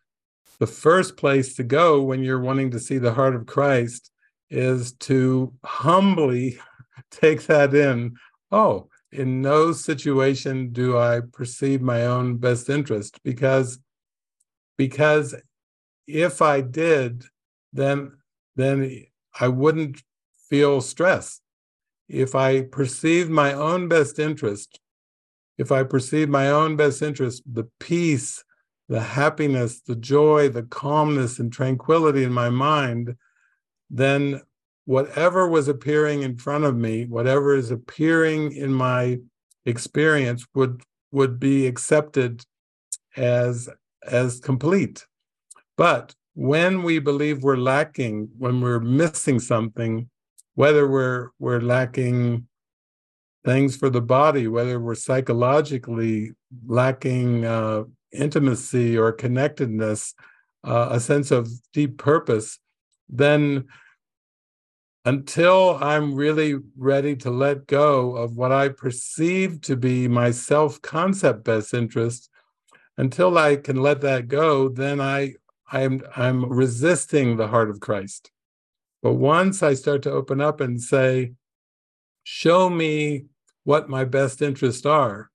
[0.59, 4.10] the first place to go when you're wanting to see the heart of Christ
[4.51, 6.59] is to humbly
[7.11, 8.17] take that in.
[8.51, 13.79] Oh, in no situation do I perceive my own best interest because
[14.77, 15.35] because
[16.07, 17.25] if I did,
[17.73, 18.13] then
[18.57, 19.05] then
[19.39, 20.03] I wouldn't
[20.49, 21.41] feel stress.
[22.09, 24.81] If I perceive my own best interest,
[25.59, 28.43] if I perceive my own best interest, the peace,
[28.89, 33.15] the happiness, the joy, the calmness, and tranquility in my mind,
[33.91, 34.41] then
[34.85, 39.19] whatever was appearing in front of me, whatever is appearing in my
[39.67, 42.45] experience would would be accepted
[43.17, 43.69] as
[44.07, 45.07] as complete.
[45.77, 50.09] But when we believe we're lacking, when we're missing something,
[50.55, 52.47] whether we're we're lacking
[53.45, 56.33] things for the body, whether we're psychologically
[56.67, 60.15] lacking uh, intimacy or connectedness,
[60.65, 62.59] uh, a sense of deep purpose,
[63.11, 63.67] then
[65.05, 70.81] until I'm really ready to let go of what I perceive to be my self
[70.83, 72.29] concept best interest,
[72.97, 75.35] until I can let that go, then I
[75.73, 78.31] I'm I'm resisting the heart of Christ.
[79.03, 81.33] But once I start to open up and say,
[82.25, 83.27] show me
[83.65, 85.31] what my best interests are.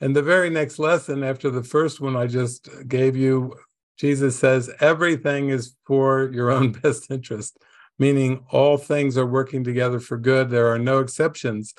[0.00, 3.54] And the very next lesson after the first one I just gave you,
[4.00, 7.58] Jesus says, everything is for your own best interest,
[7.98, 10.48] meaning all things are working together for good.
[10.48, 11.74] There are no exceptions.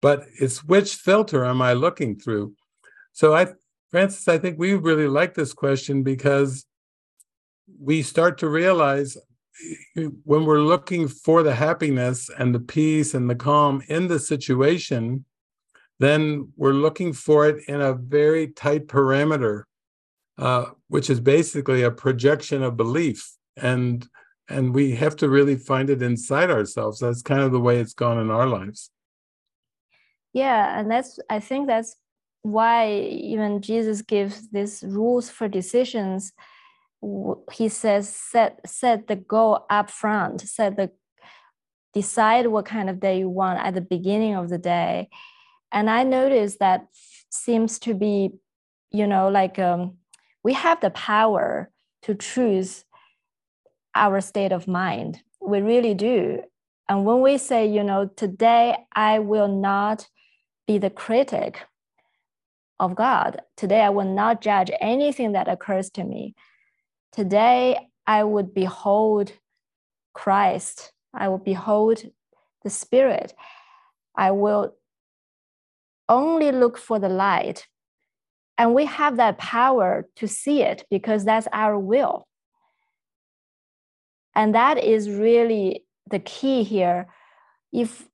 [0.00, 2.54] But it's which filter am I looking through?
[3.12, 3.48] So I
[3.90, 6.64] Frances, I think we really like this question because
[7.78, 9.18] we start to realize
[9.98, 14.18] eh, when we're looking for the happiness and the peace and the calm in the
[14.18, 15.26] situation,
[16.00, 19.64] then we're looking for it in a very tight parameter,
[20.38, 23.32] uh, which is basically a projection of belief.
[23.56, 24.06] And
[24.48, 26.98] and we have to really find it inside ourselves.
[26.98, 28.90] That's kind of the way it's gone in our lives.
[30.32, 31.94] Yeah and that's i think that's
[32.40, 36.32] why even jesus gives these rules for decisions.
[37.52, 40.40] He says set set the goal up front.
[40.40, 40.90] Set the
[41.92, 45.10] decide what kind of day you want at the beginning of the day.
[45.70, 46.86] And i noticed that
[47.30, 48.30] seems to be
[48.90, 49.98] you know like um,
[50.42, 51.70] we have the power
[52.02, 52.84] to choose
[53.94, 55.22] our state of mind.
[55.40, 56.42] We really do.
[56.88, 60.08] And when we say you know today i will not
[60.66, 61.60] be the critic
[62.80, 63.42] of god.
[63.56, 66.34] Today i will not judge anything that occurs to me.
[67.12, 69.32] Today i would behold
[70.14, 70.92] christ.
[71.14, 72.02] I will behold
[72.64, 73.34] the spirit.
[74.16, 74.74] I will
[76.08, 77.66] only look for the light.
[78.62, 82.28] And we have that power to see it because that's our will.
[84.36, 87.08] And that is really the key here.
[87.72, 88.06] If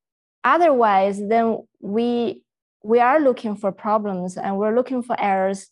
[0.45, 2.45] otherwise, then we
[2.83, 5.69] we are looking for problems and we're looking for errors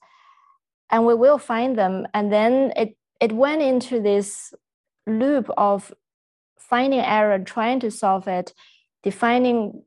[0.91, 2.07] and we will find them.
[2.13, 4.53] And then it it went into this
[5.07, 5.91] loop of
[6.59, 8.53] finding error, trying to solve it,
[9.03, 9.85] defining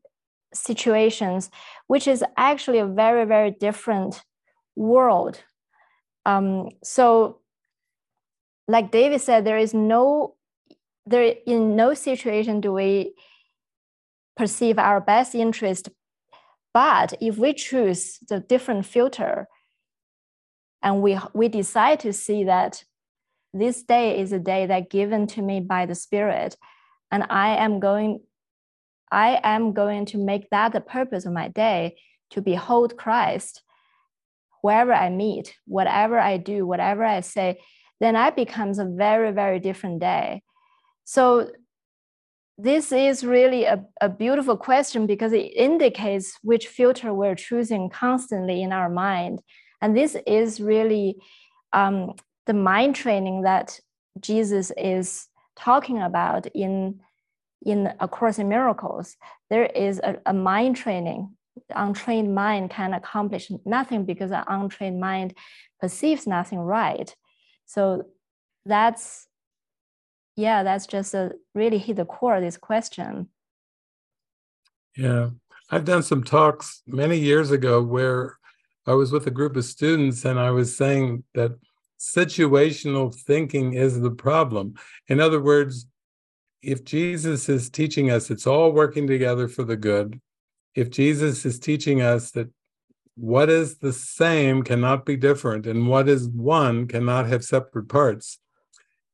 [0.52, 1.52] situations,
[1.86, 4.24] which is actually a very, very different
[4.80, 5.44] world.
[6.26, 7.40] Um, so,
[8.68, 10.36] like David said, there is no,
[11.06, 13.14] there in no situation do we
[14.38, 15.90] perceive our best interest.
[16.74, 19.48] But if we choose the different filter,
[20.82, 22.84] and we we decide to see that
[23.54, 26.56] this day is a day that given to me by the Spirit,
[27.12, 28.22] and I am going
[29.12, 31.98] I am going to make that the purpose of my day
[32.30, 33.64] to behold Christ
[34.62, 37.60] wherever I meet, whatever I do, whatever I say,
[38.00, 40.44] then I becomes a very, very different day.
[41.04, 41.52] So
[42.58, 48.62] this is really a, a beautiful question because it indicates which filter we're choosing constantly
[48.62, 49.42] in our mind.
[49.82, 51.16] And this is really
[51.72, 52.14] um,
[52.46, 53.80] the mind training that
[54.20, 57.00] Jesus is talking about in
[57.66, 59.18] in A Course in Miracles,
[59.50, 61.36] there is a, a mind training.
[61.70, 65.34] Untrained mind can accomplish nothing because an untrained mind
[65.80, 67.16] perceives nothing right.
[67.66, 68.06] So
[68.66, 69.28] that's,
[70.36, 73.30] yeah, that's just a really hit the core of this question.
[74.98, 75.30] Yeah.
[75.70, 78.38] I've done some talks many years ago where
[78.88, 81.52] I was with a group of students and I was saying that
[82.00, 84.74] situational thinking is the problem.
[85.08, 85.86] In other words,
[86.62, 90.20] if Jesus is teaching us it's all working together for the good,
[90.80, 92.50] if Jesus is teaching us that
[93.16, 98.40] what is the same cannot be different and what is one cannot have separate parts,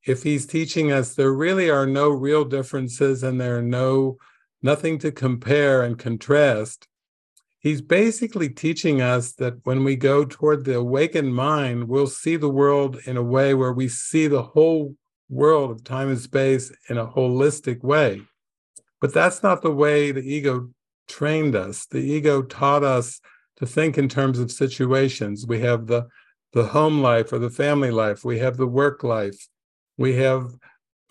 [0.06, 4.16] if he's teaching us there really are no real differences and there are no
[4.62, 6.86] nothing to compare and contrast,
[7.58, 12.48] he's basically teaching us that when we go toward the awakened mind, we'll see the
[12.48, 14.94] world in a way where we see the whole
[15.28, 18.22] world of time and space in a holistic way.
[19.00, 20.70] But that's not the way the ego
[21.08, 21.86] trained us.
[21.86, 23.20] The ego taught us
[23.56, 25.46] to think in terms of situations.
[25.46, 26.08] We have the
[26.52, 29.48] the home life or the family life, we have the work life,
[29.98, 30.54] we have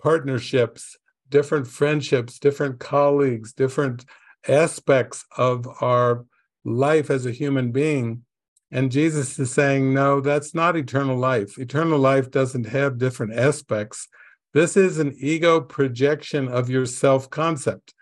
[0.02, 0.96] partnerships,
[1.28, 4.04] different friendships, different colleagues, different
[4.48, 6.24] aspects of our
[6.64, 8.24] life as a human being
[8.70, 11.58] and Jesus is saying, no, that's not eternal life.
[11.58, 14.08] Eternal life doesn't have different aspects.
[14.54, 17.94] This is an ego projection of your self concept.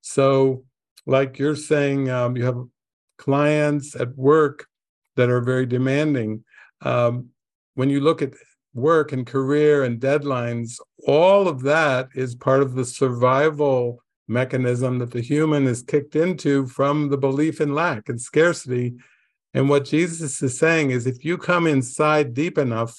[0.00, 0.64] So,
[1.06, 2.62] like you're saying, um, you have
[3.18, 4.66] clients at work
[5.16, 6.44] that are very demanding.
[6.80, 7.28] Um,
[7.74, 8.34] when you look at
[8.74, 10.76] work and career and deadlines,
[11.06, 16.66] all of that is part of the survival mechanism that the human is kicked into
[16.66, 18.94] from the belief in lack and scarcity
[19.54, 22.96] and what Jesus is saying is if you come inside deep enough,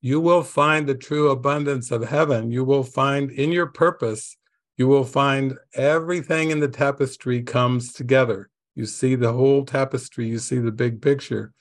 [0.00, 2.50] you will find the true abundance of heaven.
[2.50, 4.36] You will find in your purpose,
[4.78, 8.48] you will find everything in the tapestry comes together.
[8.76, 11.52] You see the whole tapestry, you see the big picture.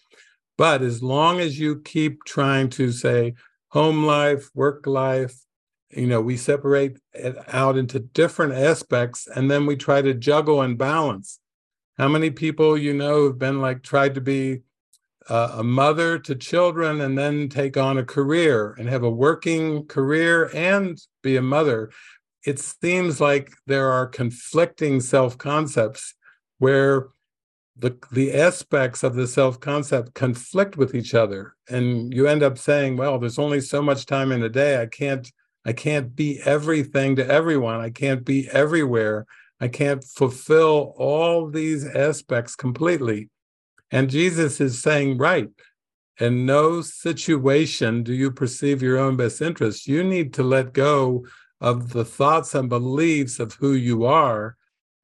[0.55, 3.34] But as long as you keep trying to say
[3.70, 5.36] home life, work life,
[5.89, 10.61] you know, we separate it out into different aspects and then we try to juggle
[10.61, 11.39] and balance.
[11.97, 14.61] How many people you know have been like tried to be
[15.28, 19.88] uh, a mother to children and then take on a career and have a working
[19.88, 21.89] career and be a mother?
[22.47, 26.15] It seems like there are conflicting self concepts
[26.57, 27.09] where
[27.77, 32.57] the the aspects of the self concept conflict with each other and you end up
[32.57, 35.31] saying well there's only so much time in a day i can't
[35.67, 37.81] I can't be everything to everyone.
[37.81, 39.25] I can't be everywhere.
[39.59, 43.29] I can't fulfill all these aspects completely.
[43.91, 45.49] And Jesus is saying, right,
[46.21, 49.87] in no situation do you perceive your own best interest.
[49.87, 51.25] You need to let go
[51.60, 54.55] of the thoughts and beliefs of who you are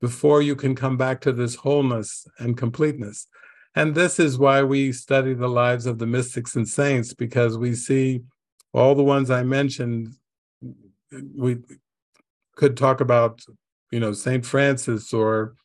[0.02, 3.28] before you can come back to this wholeness and completeness.
[3.76, 7.74] And this is why we study the lives of the mystics and saints, because we
[7.74, 8.22] see
[8.74, 10.14] all the ones I mentioned.
[11.36, 11.58] We
[12.56, 13.42] could talk about,
[13.92, 15.56] you know, Saint Francis or,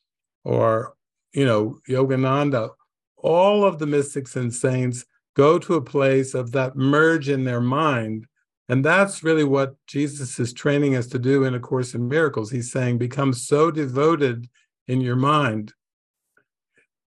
[0.45, 0.95] or
[1.35, 2.71] you know, Yogananda.
[3.17, 7.61] All of the mystics and saints go to a place of that merge in their
[7.61, 8.27] mind
[8.69, 12.51] and that's really what Jesus is training us to do in A Course in Miracles.
[12.51, 14.49] He's saying, become so devoted
[14.87, 15.73] in your mind.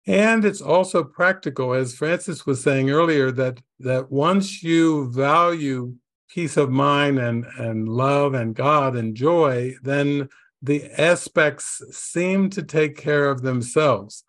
[0.06, 5.94] And it's also practical, as Frances was saying earlier, that, that once you value
[6.28, 10.28] peace of mind and, and love and God and joy, then
[10.62, 14.24] the aspects seem to take care of themselves.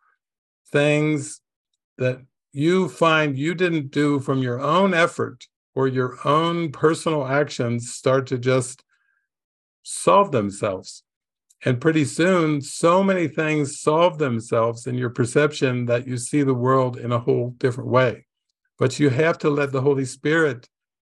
[0.72, 1.40] Things
[1.98, 5.46] that you find you didn't do from your own effort
[5.76, 8.84] or your own personal actions start to just
[9.84, 11.04] solve themselves.
[11.64, 16.56] And pretty soon, so many things solve themselves in your perception that you see the
[16.56, 18.26] world in a whole different way.
[18.80, 20.68] But you have to let the Holy Spirit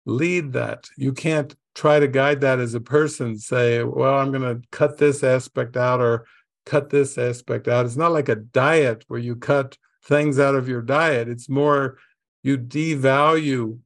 [0.06, 0.90] lead that.
[0.98, 4.98] You can't try to guide that as a person, say, well, I'm going to cut
[4.98, 6.26] this aspect out or
[6.66, 7.86] cut this aspect out.
[7.86, 11.30] It's not like a diet where you cut things out of your diet.
[11.30, 11.98] It's more
[12.42, 13.78] you devalue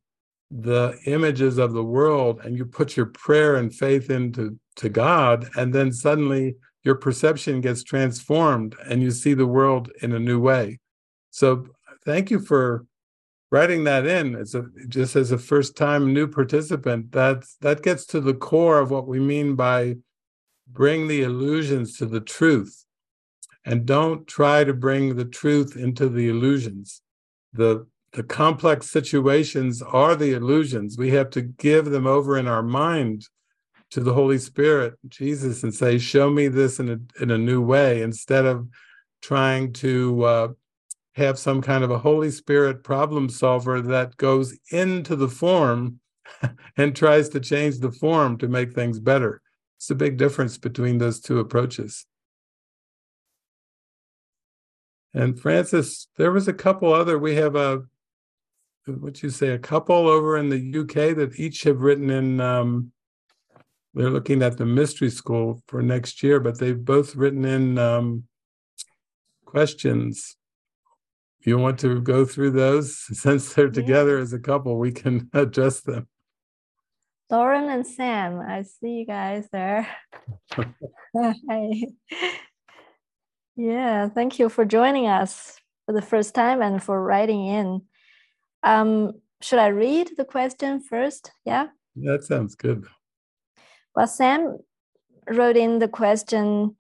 [0.58, 5.50] the images of the world and you put your prayer and faith into to God,
[5.56, 10.40] and then suddenly your perception gets transformed and you see the world in a new
[10.40, 10.80] way.
[11.32, 11.68] So
[12.06, 12.86] thank you for
[13.52, 17.12] writing that in It's a just as a first time new participant.
[17.12, 19.96] That that gets to the core of what we mean by
[20.68, 22.86] bring the illusions to the truth.
[23.66, 27.02] And don't try to bring the truth into the illusions.
[27.54, 30.98] The the complex situations are the illusions.
[30.98, 33.28] We have to give them over in our mind
[33.92, 37.62] to the Holy Spirit, Jesus, and say, Show me this in a, in a new
[37.62, 38.70] way, instead of
[39.22, 40.48] trying to uh,
[41.16, 46.00] have some kind of a Holy Spirit problem solver that goes into the form
[46.78, 49.42] and tries to change the form to make things better.
[49.78, 52.06] It's a big difference between those two approaches.
[55.14, 57.20] And Frances, there was a couple other.
[57.20, 57.84] We have a
[58.88, 62.40] what you say, a couple over in the UK that each have written in.
[62.40, 62.92] Um,
[63.94, 68.24] they're looking at the mystery school for next year, but they've both written in um,
[69.46, 70.36] questions.
[71.42, 74.24] You want to go through those since they're together yeah.
[74.24, 74.78] as a couple?
[74.78, 76.08] We can address them.
[77.32, 79.88] Lauren and Sam, I see you guys there.
[80.54, 81.82] Hi.
[83.56, 87.82] Yeah, thank you for joining us for the first time and for writing in.
[88.66, 91.32] Um, should I read the question first?
[91.46, 91.68] Yeah.
[91.96, 92.86] That sounds good.
[93.96, 94.58] Well, Sam
[95.30, 96.76] wrote in the question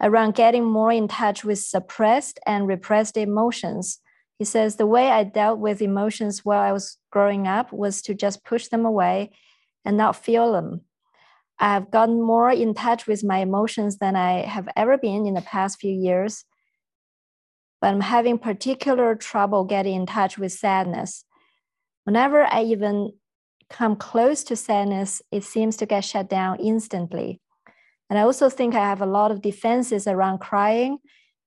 [0.00, 3.98] around getting more in touch with suppressed and repressed emotions.
[4.38, 8.14] He says, The way I dealt with emotions while I was growing up was to
[8.14, 9.32] just push them away
[9.84, 10.82] and not feel them.
[11.58, 15.40] I've gotten more in touch with my emotions than I have ever been in the
[15.40, 16.44] past few years
[17.84, 21.26] but I'm having particular trouble getting in touch with sadness.
[22.04, 23.12] Whenever I even
[23.68, 27.42] come close to sadness, it seems to get shut down instantly.
[28.08, 30.96] And I also think I have a lot of defenses around crying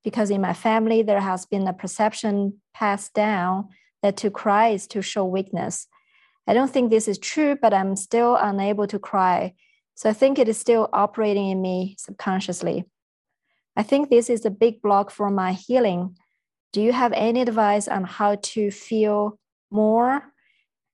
[0.03, 3.69] because in my family, there has been a perception passed down
[4.03, 5.87] that to cry is to show weakness.
[6.45, 9.55] I don't think this is true, but I'm still unable to cry.
[9.95, 12.85] So I think it is still operating in me subconsciously.
[13.75, 16.15] I think this is a big block for my healing
[16.73, 19.39] do you have any advice on how to feel
[19.71, 20.23] more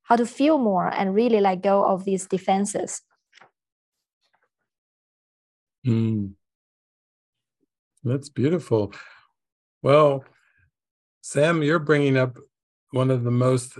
[0.03, 3.01] how to feel more and really let go of these defenses?
[5.87, 6.33] Mm.
[8.03, 8.93] that's beautiful.
[9.81, 10.23] Well
[11.21, 12.37] sam you're bringing up
[12.91, 13.77] one of the most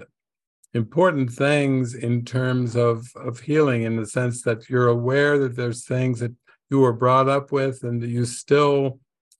[0.73, 5.85] important things in terms of of healing in the sense that you're aware that there's
[5.85, 6.33] things that
[6.69, 8.99] you were brought up with and that you still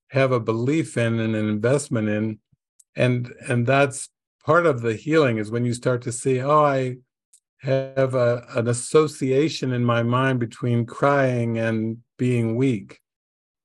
[0.09, 2.37] have a belief in and an investment in
[2.95, 4.09] and and that's
[4.45, 6.95] part of the healing is when you start to see oh i
[7.63, 12.99] have a, an association in my mind between crying and being weak.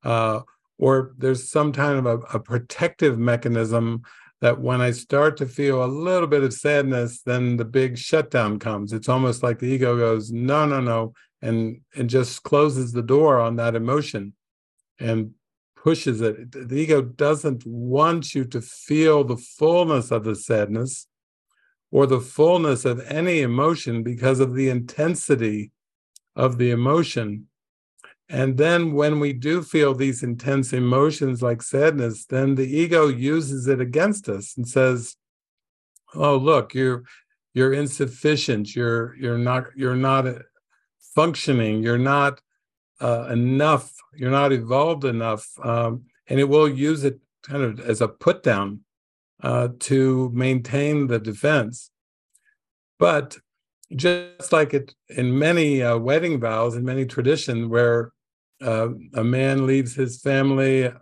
[0.04, 0.40] Uh,
[0.78, 4.00] or there's some kind of a, a, protective mechanism
[4.40, 8.60] that when i start to feel a little bit of sadness then the big shutdown
[8.60, 8.92] comes.
[8.92, 11.12] It's almost like the ego goes no no no
[11.42, 14.34] and and just closes the door on that emotion.
[15.00, 15.34] And
[15.82, 16.52] pushes it.
[16.52, 21.06] The ego doesn't want you to feel the fullness of the sadness
[21.90, 25.72] or the fullness of any emotion because of the intensity
[26.36, 27.46] of the emotion.
[28.28, 33.66] And then when we do feel these intense emotions like sadness, then the ego uses
[33.66, 35.16] it against us and says,
[36.14, 37.04] "Oh, look, you're
[37.54, 38.76] you're insufficient.
[38.76, 40.26] You're you're not you're not
[41.14, 41.82] functioning.
[41.82, 42.40] You're not
[43.00, 43.92] uh, enough.
[44.14, 48.42] You're not evolved enough." Um, and it will use it kind of as a put
[48.42, 48.80] down
[49.42, 51.90] uh, to maintain the defense.
[52.98, 53.38] But
[53.94, 58.12] just like it in many uh, wedding vows in many traditions where
[58.60, 60.94] uh, a man leaves his family a,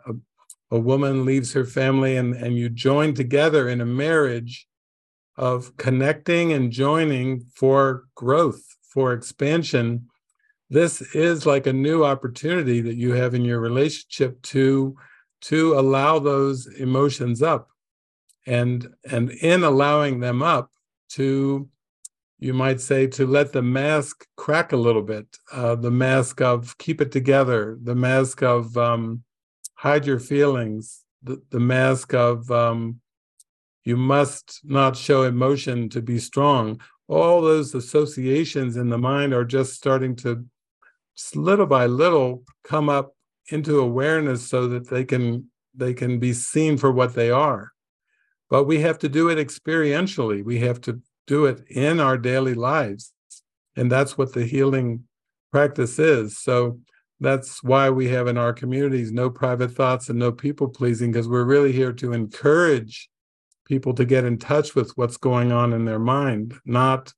[0.71, 4.69] a, woman leaves her family and, and you join together in a marriage
[5.37, 10.07] of connecting and joining for growth for expansion
[10.69, 14.97] this is like a new opportunity that you have in your relationship to
[15.43, 17.71] to allow those emotions up
[18.47, 20.71] and and in allowing them up
[21.09, 21.69] to
[22.39, 26.77] you might say, to let the mask crack a little bit, uh, the mask of
[26.79, 29.23] keep it together, the mask of um,
[29.75, 33.01] hide your feelings, the, the mask of um,
[33.85, 36.81] you must not show emotion to be strong.
[37.09, 40.45] All those associations in the mind are just starting to,
[41.35, 43.15] little by little, come up
[43.49, 47.73] into awareness so that they can they can be seen for what they are.
[48.49, 50.43] But we have to do it experientially.
[50.43, 53.13] We have to do it in our daily lives.
[53.77, 55.05] And that's what the healing
[55.53, 56.39] practice is.
[56.39, 56.81] So
[57.21, 61.29] that's why we have in our communities no private thoughts and no people pleasing, because
[61.29, 63.09] we're really here to encourage
[63.67, 67.13] people to get in touch with what's going on in their mind, not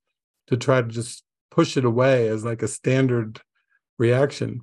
[0.46, 3.40] to try to just push it away as like a standard
[3.98, 4.62] reaction.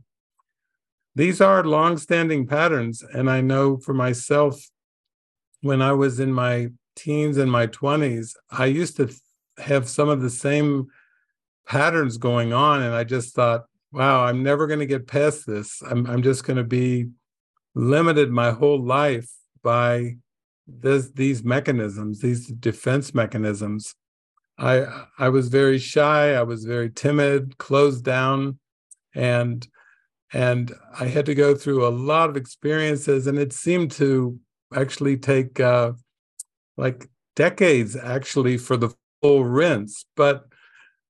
[1.16, 4.60] These are long-standing patterns, and I know for myself,
[5.62, 9.14] when I was in my teens and my 20s, I used to
[9.58, 10.88] have some of the same
[11.66, 15.82] patterns going on and i just thought wow i'm never going to get past this
[15.90, 17.08] i'm, I'm just going to be
[17.74, 19.30] limited my whole life
[19.64, 20.16] by
[20.68, 23.96] this, these mechanisms these defense mechanisms
[24.60, 24.86] i
[25.18, 28.60] i was very shy i was very timid closed down
[29.16, 29.68] and
[30.34, 34.38] and i had to go through a lot of experiences and it seemed to
[34.74, 35.92] actually take uh
[36.78, 40.46] like decades actually for the full rinse, but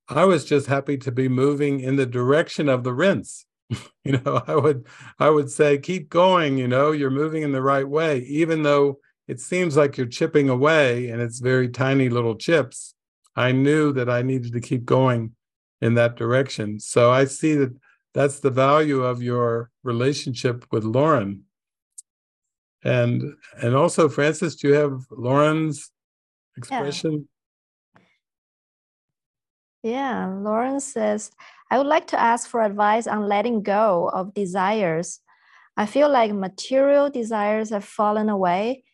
[0.07, 3.45] I was just happy to be moving in the direction of the rinse.
[4.03, 4.85] you know, I would
[5.19, 8.99] I would say keep going, you know, you're moving in the right way even though
[9.27, 12.93] it seems like you're chipping away and it's very tiny little chips.
[13.35, 15.31] I knew that I needed to keep going
[15.81, 16.79] in that direction.
[16.79, 17.75] So I see that
[18.15, 21.43] that's the value of your relationship with Lauren.
[22.83, 25.91] And and also Frances, do you have Lauren's
[26.55, 27.27] expression?
[29.83, 31.29] Yeah, Lauren says,
[31.69, 35.19] I would like to ask for advice on letting go of desires.
[35.77, 38.85] I feel like material desires have fallen away,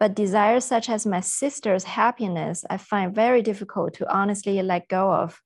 [0.00, 5.12] but desires such as my sister's happiness, I find very difficult to honestly let go
[5.12, 5.40] of.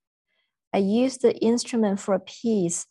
[0.73, 2.87] I use the instrument for peace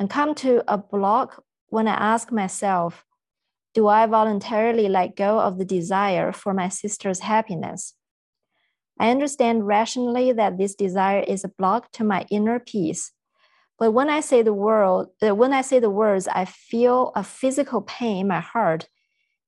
[0.00, 3.04] and come to a block when I ask myself,
[3.74, 7.94] do I voluntarily let go of the desire for my sister's happiness?
[8.98, 13.12] I understand rationally that this desire is a block to my inner peace.
[13.78, 17.22] But when I say the word, uh, when I say the words, I feel a
[17.22, 18.88] physical pain in my heart.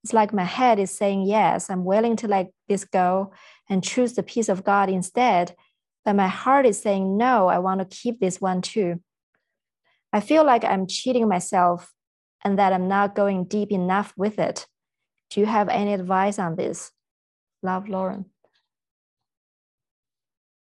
[0.04, 3.32] It's like my head is saying, yes, I'm willing to let this go
[3.70, 5.56] and choose the peace of God instead.
[6.04, 9.00] But my heart is saying, no, I want to keep this one too.
[10.12, 11.92] I feel like I'm cheating myself
[12.44, 14.66] and that I'm not going deep enough with it.
[15.30, 16.92] Do you have any advice on this?
[17.62, 18.26] Love, Lauren.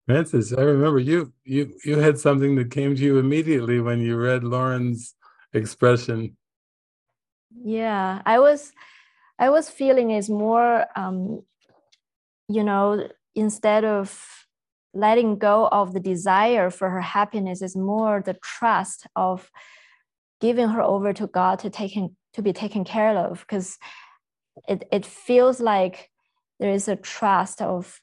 [0.05, 4.17] Frances, I remember you you you had something that came to you immediately when you
[4.17, 5.15] read Lauren's
[5.53, 6.35] expression.
[7.63, 8.73] Yeah, I was
[9.39, 11.43] I was feeling is more um,
[12.47, 14.40] you know, instead of
[14.93, 19.49] letting go of the desire for her happiness is more the trust of
[20.39, 23.77] giving her over to God to taken to be taken care of because
[24.67, 26.09] it, it feels like
[26.59, 28.01] there is a trust of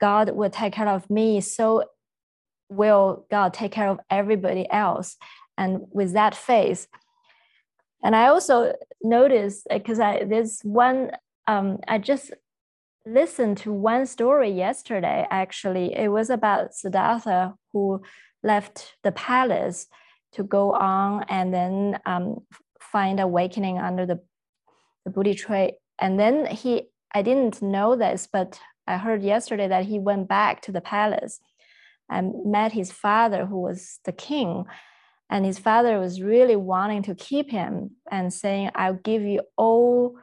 [0.00, 1.84] God will take care of me, so
[2.68, 5.16] will God take care of everybody else.
[5.58, 6.86] And with that faith,
[8.02, 11.10] and I also noticed because I there's one
[11.46, 12.32] um, I just
[13.06, 15.26] listened to one story yesterday.
[15.30, 18.02] Actually, it was about Siddhartha who
[18.42, 19.86] left the palace
[20.32, 22.38] to go on and then um,
[22.80, 24.20] find awakening under the
[25.04, 25.72] the Bodhi tree.
[25.98, 30.62] And then he, I didn't know this, but I heard yesterday that he went back
[30.62, 31.40] to the palace
[32.10, 34.64] and met his father, who was the king.
[35.28, 40.16] And his father was really wanting to keep him and saying, I'll give you all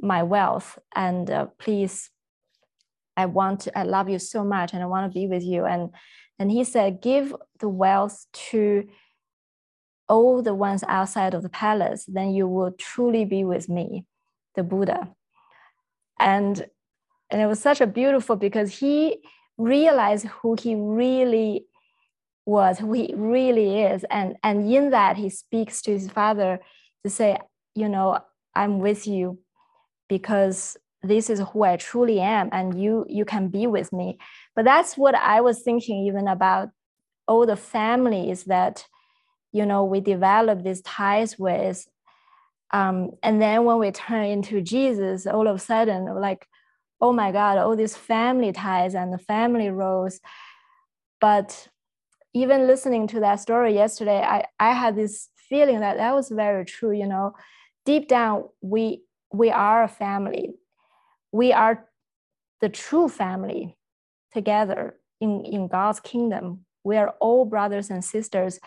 [0.00, 0.78] my wealth.
[0.94, 2.10] And uh, please
[3.16, 5.64] i want to, i love you so much and i want to be with you.
[5.64, 5.90] And
[6.38, 8.88] and he said give the wealth to
[10.08, 14.04] all the ones outside of the palace then you will truly be with me
[14.54, 15.08] the buddha.
[16.18, 16.66] And
[17.30, 19.18] and it was such a beautiful because he
[19.56, 21.66] realized who he really
[22.46, 24.04] was who he really is.
[24.10, 26.60] And and in that he speaks to his father
[27.04, 27.38] to say
[27.74, 28.18] you know
[28.54, 29.38] i'm with you
[30.08, 34.18] because this is who I truly am and you you can be with me.
[34.56, 36.70] But that's what I was thinking even about
[37.26, 38.86] all the families that
[39.52, 41.86] you know we develop these ties with.
[42.72, 46.48] Um, and then when we turn into Jesus, all of a sudden, like,
[47.00, 50.20] oh my God, all these family ties and the family roles.
[51.20, 51.68] But
[52.32, 56.64] even listening to that story yesterday, I, I had this feeling that that was very
[56.64, 56.90] true.
[56.90, 57.34] You know,
[57.84, 59.02] deep down, we
[59.34, 60.54] we are a family.
[61.32, 61.86] We are
[62.60, 63.76] the true family
[64.32, 66.64] together in, in God's kingdom.
[66.84, 68.60] We are all brothers and sisters.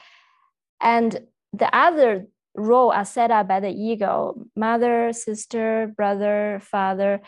[0.81, 7.21] And the other role are set up by the ego mother, sister, brother, father.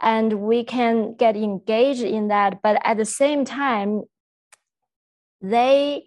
[0.00, 2.62] And we can get engaged in that.
[2.62, 4.02] But at the same time,
[5.40, 6.04] they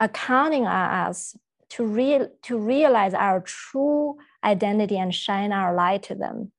[0.00, 1.36] are counting on us
[1.70, 6.52] to, real, to realize our true identity and shine our light to them.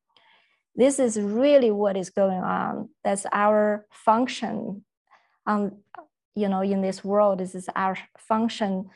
[0.75, 2.89] This is really what is going on.
[3.03, 4.83] That's our function
[5.45, 5.77] on,
[6.35, 7.39] you know, in this world.
[7.39, 8.89] This is our function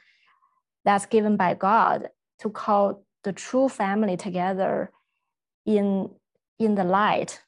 [0.84, 2.10] that's given by God
[2.40, 4.92] to call the true family together
[5.66, 6.10] in,
[6.58, 7.42] in the light,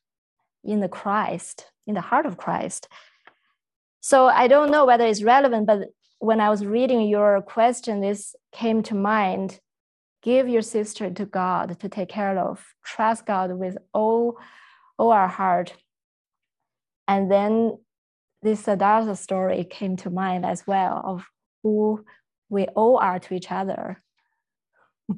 [0.63, 2.87] in the Christ, in the heart of Christ.
[3.99, 5.89] So I don't know whether it's relevant, but
[6.19, 9.59] when I was reading your question, this came to mind
[10.21, 12.63] give your sister to God to take care of.
[12.83, 14.37] Trust God with all,
[14.97, 15.73] all our heart.
[17.07, 17.77] And then
[18.41, 21.25] this uh, Siddhartha story came to mind as well of
[21.63, 22.05] who
[22.49, 23.97] we all are to each other.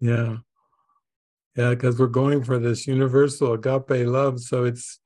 [0.00, 0.38] yeah.
[1.56, 4.40] Yeah, because we're going for this universal agape love.
[4.40, 5.00] So it's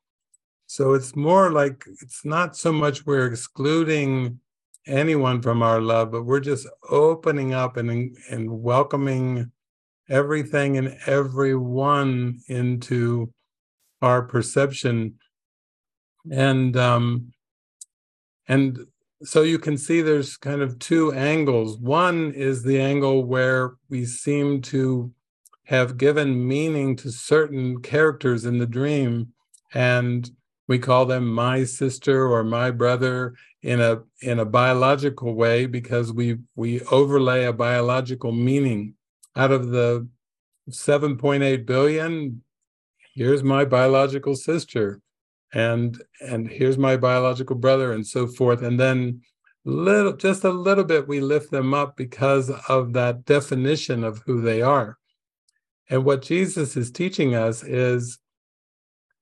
[0.67, 4.41] so it's more like it's not so much we're excluding
[4.87, 9.51] anyone from our love, but we're just opening up and and welcoming
[10.09, 13.33] everything and everyone into
[14.03, 15.15] our perception.
[16.31, 17.33] And um
[18.49, 18.79] and
[19.23, 21.79] so you can see there's kind of two angles.
[21.79, 25.13] One is the angle where we seem to
[25.65, 29.33] have given meaning to certain characters in the dream
[29.73, 30.31] and
[30.67, 36.13] we call them my sister or my brother in a in a biological way because
[36.13, 38.95] we we overlay a biological meaning
[39.37, 40.09] out of the
[40.71, 42.43] 7.8 billion.
[43.15, 45.01] Here's my biological sister
[45.53, 48.63] and and here's my biological brother and so forth.
[48.63, 49.21] And then
[49.67, 54.41] little just a little bit we lift them up because of that definition of who
[54.41, 54.99] they are.
[55.91, 58.19] And what jesus is teaching us is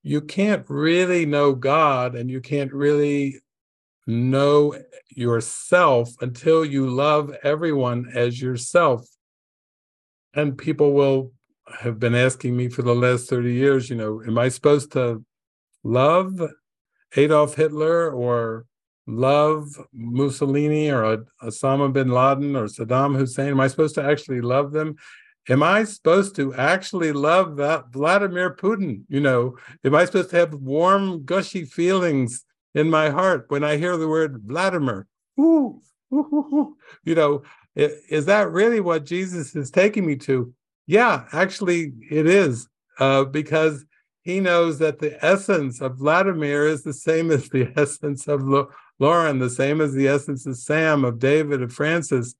[0.02, 3.40] you can't really know God and you can't really
[4.06, 4.74] know
[5.08, 9.06] yourself until you love everyone as yourself.
[10.34, 11.32] And people will
[11.80, 15.24] have been asking me for the last 30 years, you know, am I supposed to
[15.84, 16.40] love
[17.16, 18.66] Adolf Hitler or
[19.06, 23.48] love Mussolini or Osama bin Laden or Saddam Hussein?
[23.48, 24.96] Am I supposed to actually love them?
[25.48, 29.02] Am I supposed to actually love that Vladimir Putin?
[29.08, 33.76] You know, am I supposed to have warm, gushy feelings in my heart when I
[33.76, 35.06] hear the word Vladimir?
[35.40, 35.80] Ooh,
[36.12, 36.76] ooh, ooh, ooh.
[37.04, 37.42] you know,
[37.74, 40.52] is that really what Jesus is taking me to?
[40.86, 42.68] Yeah, actually, it is,
[42.98, 43.84] uh, because
[44.22, 48.42] he knows that the essence of Vladimir is the same as the essence of
[49.00, 52.36] Lauren, the same as the essence of Sam, of David, of Frances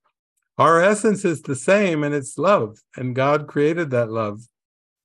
[0.57, 4.41] our essence is the same and it's love and god created that love.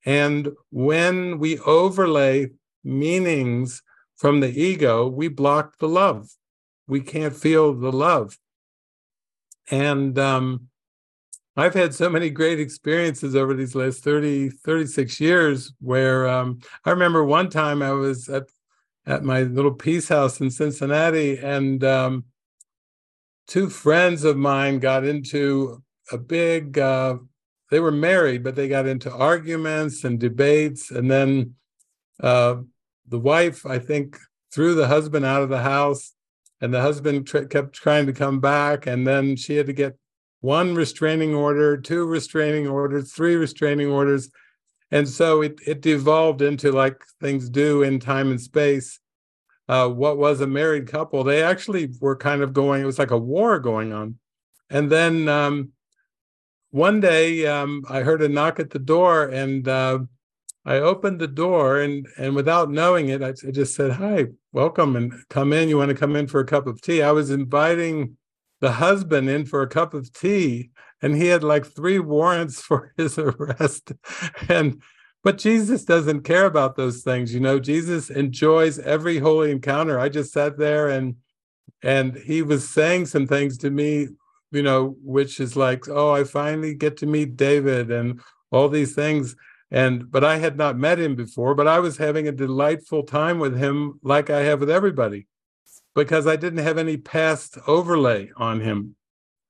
[0.04, 2.50] And when we overlay
[2.84, 3.82] meanings
[4.16, 6.28] from the ego we block the love.
[6.86, 8.38] We can't feel the love.
[9.70, 10.68] And um,
[11.56, 16.90] i've had so many great experiences over these last 30 36 years where um, i
[16.90, 18.44] remember one time i was at
[19.06, 22.24] at my little peace house in cincinnati and um,
[23.48, 25.82] two friends of mine got into
[26.12, 27.16] a big uh,
[27.70, 30.90] they were married but they got into arguments and debates.
[30.90, 31.54] And then
[32.22, 32.56] uh,
[33.08, 34.16] the wife i think
[34.52, 36.14] threw the husband out of the house
[36.60, 38.86] and the husband kept trying to come back.
[38.86, 39.96] And then she had to get
[40.40, 44.30] one restraining order two restraining orders three restraining orders.
[44.90, 49.00] And so it, it devolved into like things do in time and space
[49.68, 53.10] uh, what was a married couple they actually were kind of going it was like
[53.10, 54.18] a war going on.
[54.70, 55.70] And then um,
[56.70, 59.98] one day um, i heard a knock at the door and uh,
[60.64, 64.96] i opened the door and and without knowing it I, I just said hi welcome
[64.96, 65.68] and come in.
[65.68, 67.02] You want to come in for a cup of tea?
[67.02, 68.16] I was inviting
[68.60, 72.92] the husband in for a cup of tea and he had like three warrants for
[72.96, 73.92] his arrest.
[74.48, 74.82] And
[75.24, 77.58] but jesus doesn't care about those things you know?
[77.58, 79.98] Jesus enjoys every holy encounter.
[79.98, 81.16] I just sat there and
[81.82, 84.08] and he was saying some things to me
[84.50, 88.94] you know which is like oh i finally get to meet david and all these
[88.94, 89.36] things.
[89.70, 93.38] And but i had not met him before but i was having a delightful time
[93.38, 95.26] with him like i have with everybody
[95.94, 98.96] because i didn't have any past overlay on him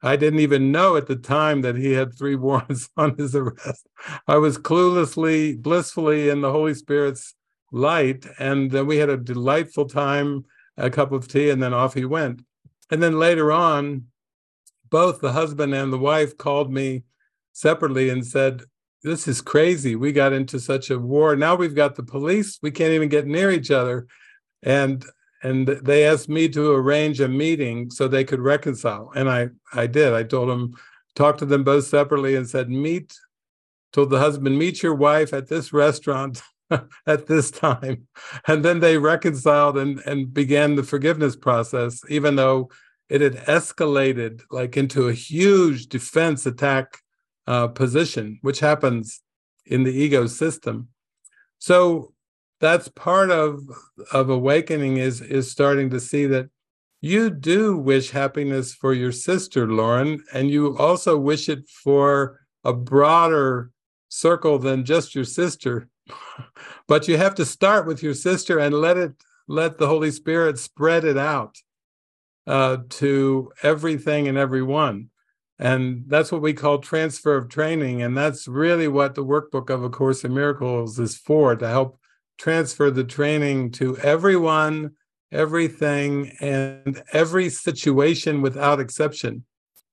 [0.03, 3.89] I didn't even know at the time that he had three warrants on his arrest.
[4.27, 7.35] I was cluelessly, blissfully in the Holy Spirit's
[7.73, 8.27] light.
[8.39, 10.45] And then we had a delightful time,
[10.77, 12.43] a cup of tea, and then off he went.
[12.91, 14.07] And then later on,
[14.91, 17.05] both the husband and the wife called me
[17.53, 18.63] separately and said,
[19.03, 19.97] This is crazy.
[19.97, 21.37] We got into such a war.
[21.37, 22.59] Now we've got the police.
[22.63, 24.07] We can't even get near each other.
[24.63, 25.05] And
[25.43, 29.87] and they asked me to arrange a meeting so they could reconcile and i i
[29.87, 30.13] did.
[30.13, 30.75] I told them
[31.15, 33.17] talked to them both separately and said meet
[33.93, 36.43] told the husband meet your wife at this restaurant
[37.07, 38.07] at this time.
[38.47, 42.71] And then they reconciled and and began the forgiveness process even though
[43.09, 46.99] it had escalated like into a huge defense attack
[47.47, 49.23] uh, position which happens
[49.65, 50.89] in the ego system.
[51.59, 52.13] So
[52.61, 53.61] that's part of
[54.13, 56.49] of awakening is is starting to see that
[57.01, 62.73] you do wish happiness for your sister lauren and you also wish it for a
[62.73, 63.71] broader
[64.09, 65.89] circle than just your sister.
[66.87, 69.13] But you have to start with your sister and let it
[69.47, 71.59] let the holy spirit spread it out
[72.47, 75.11] uh, to everything and everyone.
[75.59, 79.85] And that's what we call transfer of training and that's really what the workbook of
[79.85, 82.01] a course in miracles is for to help
[82.39, 84.93] transfer the training to everyone,
[85.33, 89.45] everything, and every situation without exception.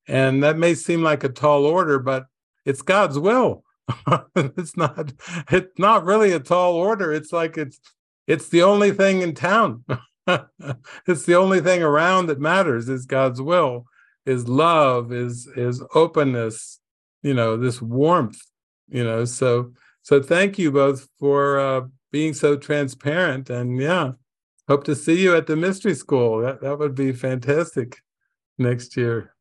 [0.08, 2.26] And that may seem like a tall order, but
[2.66, 3.64] it's God's will.
[4.36, 5.14] it's not
[5.52, 7.14] it's not really a tall order.
[7.14, 7.80] It's like it's
[8.28, 9.84] it's the only thing in town.
[11.08, 13.86] it's the only thing around that matters is God's will,
[14.26, 16.80] is love, is is openness,
[17.22, 18.40] you know, this warmth,
[18.90, 19.26] you know.
[19.26, 21.82] So so thank you both for uh,
[22.16, 23.50] being so transparent.
[23.50, 24.12] And yeah,
[24.70, 26.40] hope to see you at the mystery school.
[26.40, 27.98] That that would be fantastic
[28.58, 29.36] next year.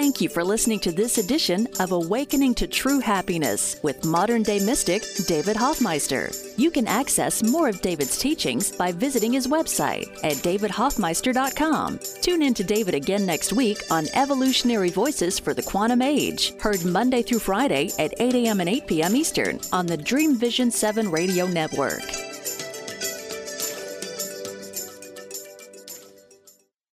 [0.00, 4.60] Thank you for listening to this edition of Awakening to True Happiness with modern day
[4.60, 6.30] mystic David Hoffmeister.
[6.56, 11.98] You can access more of David's teachings by visiting his website at davidhoffmeister.com.
[12.22, 16.84] Tune in to David again next week on Evolutionary Voices for the Quantum Age, heard
[16.84, 18.60] Monday through Friday at 8 a.m.
[18.60, 19.16] and 8 p.m.
[19.16, 22.27] Eastern on the Dream Vision 7 radio network.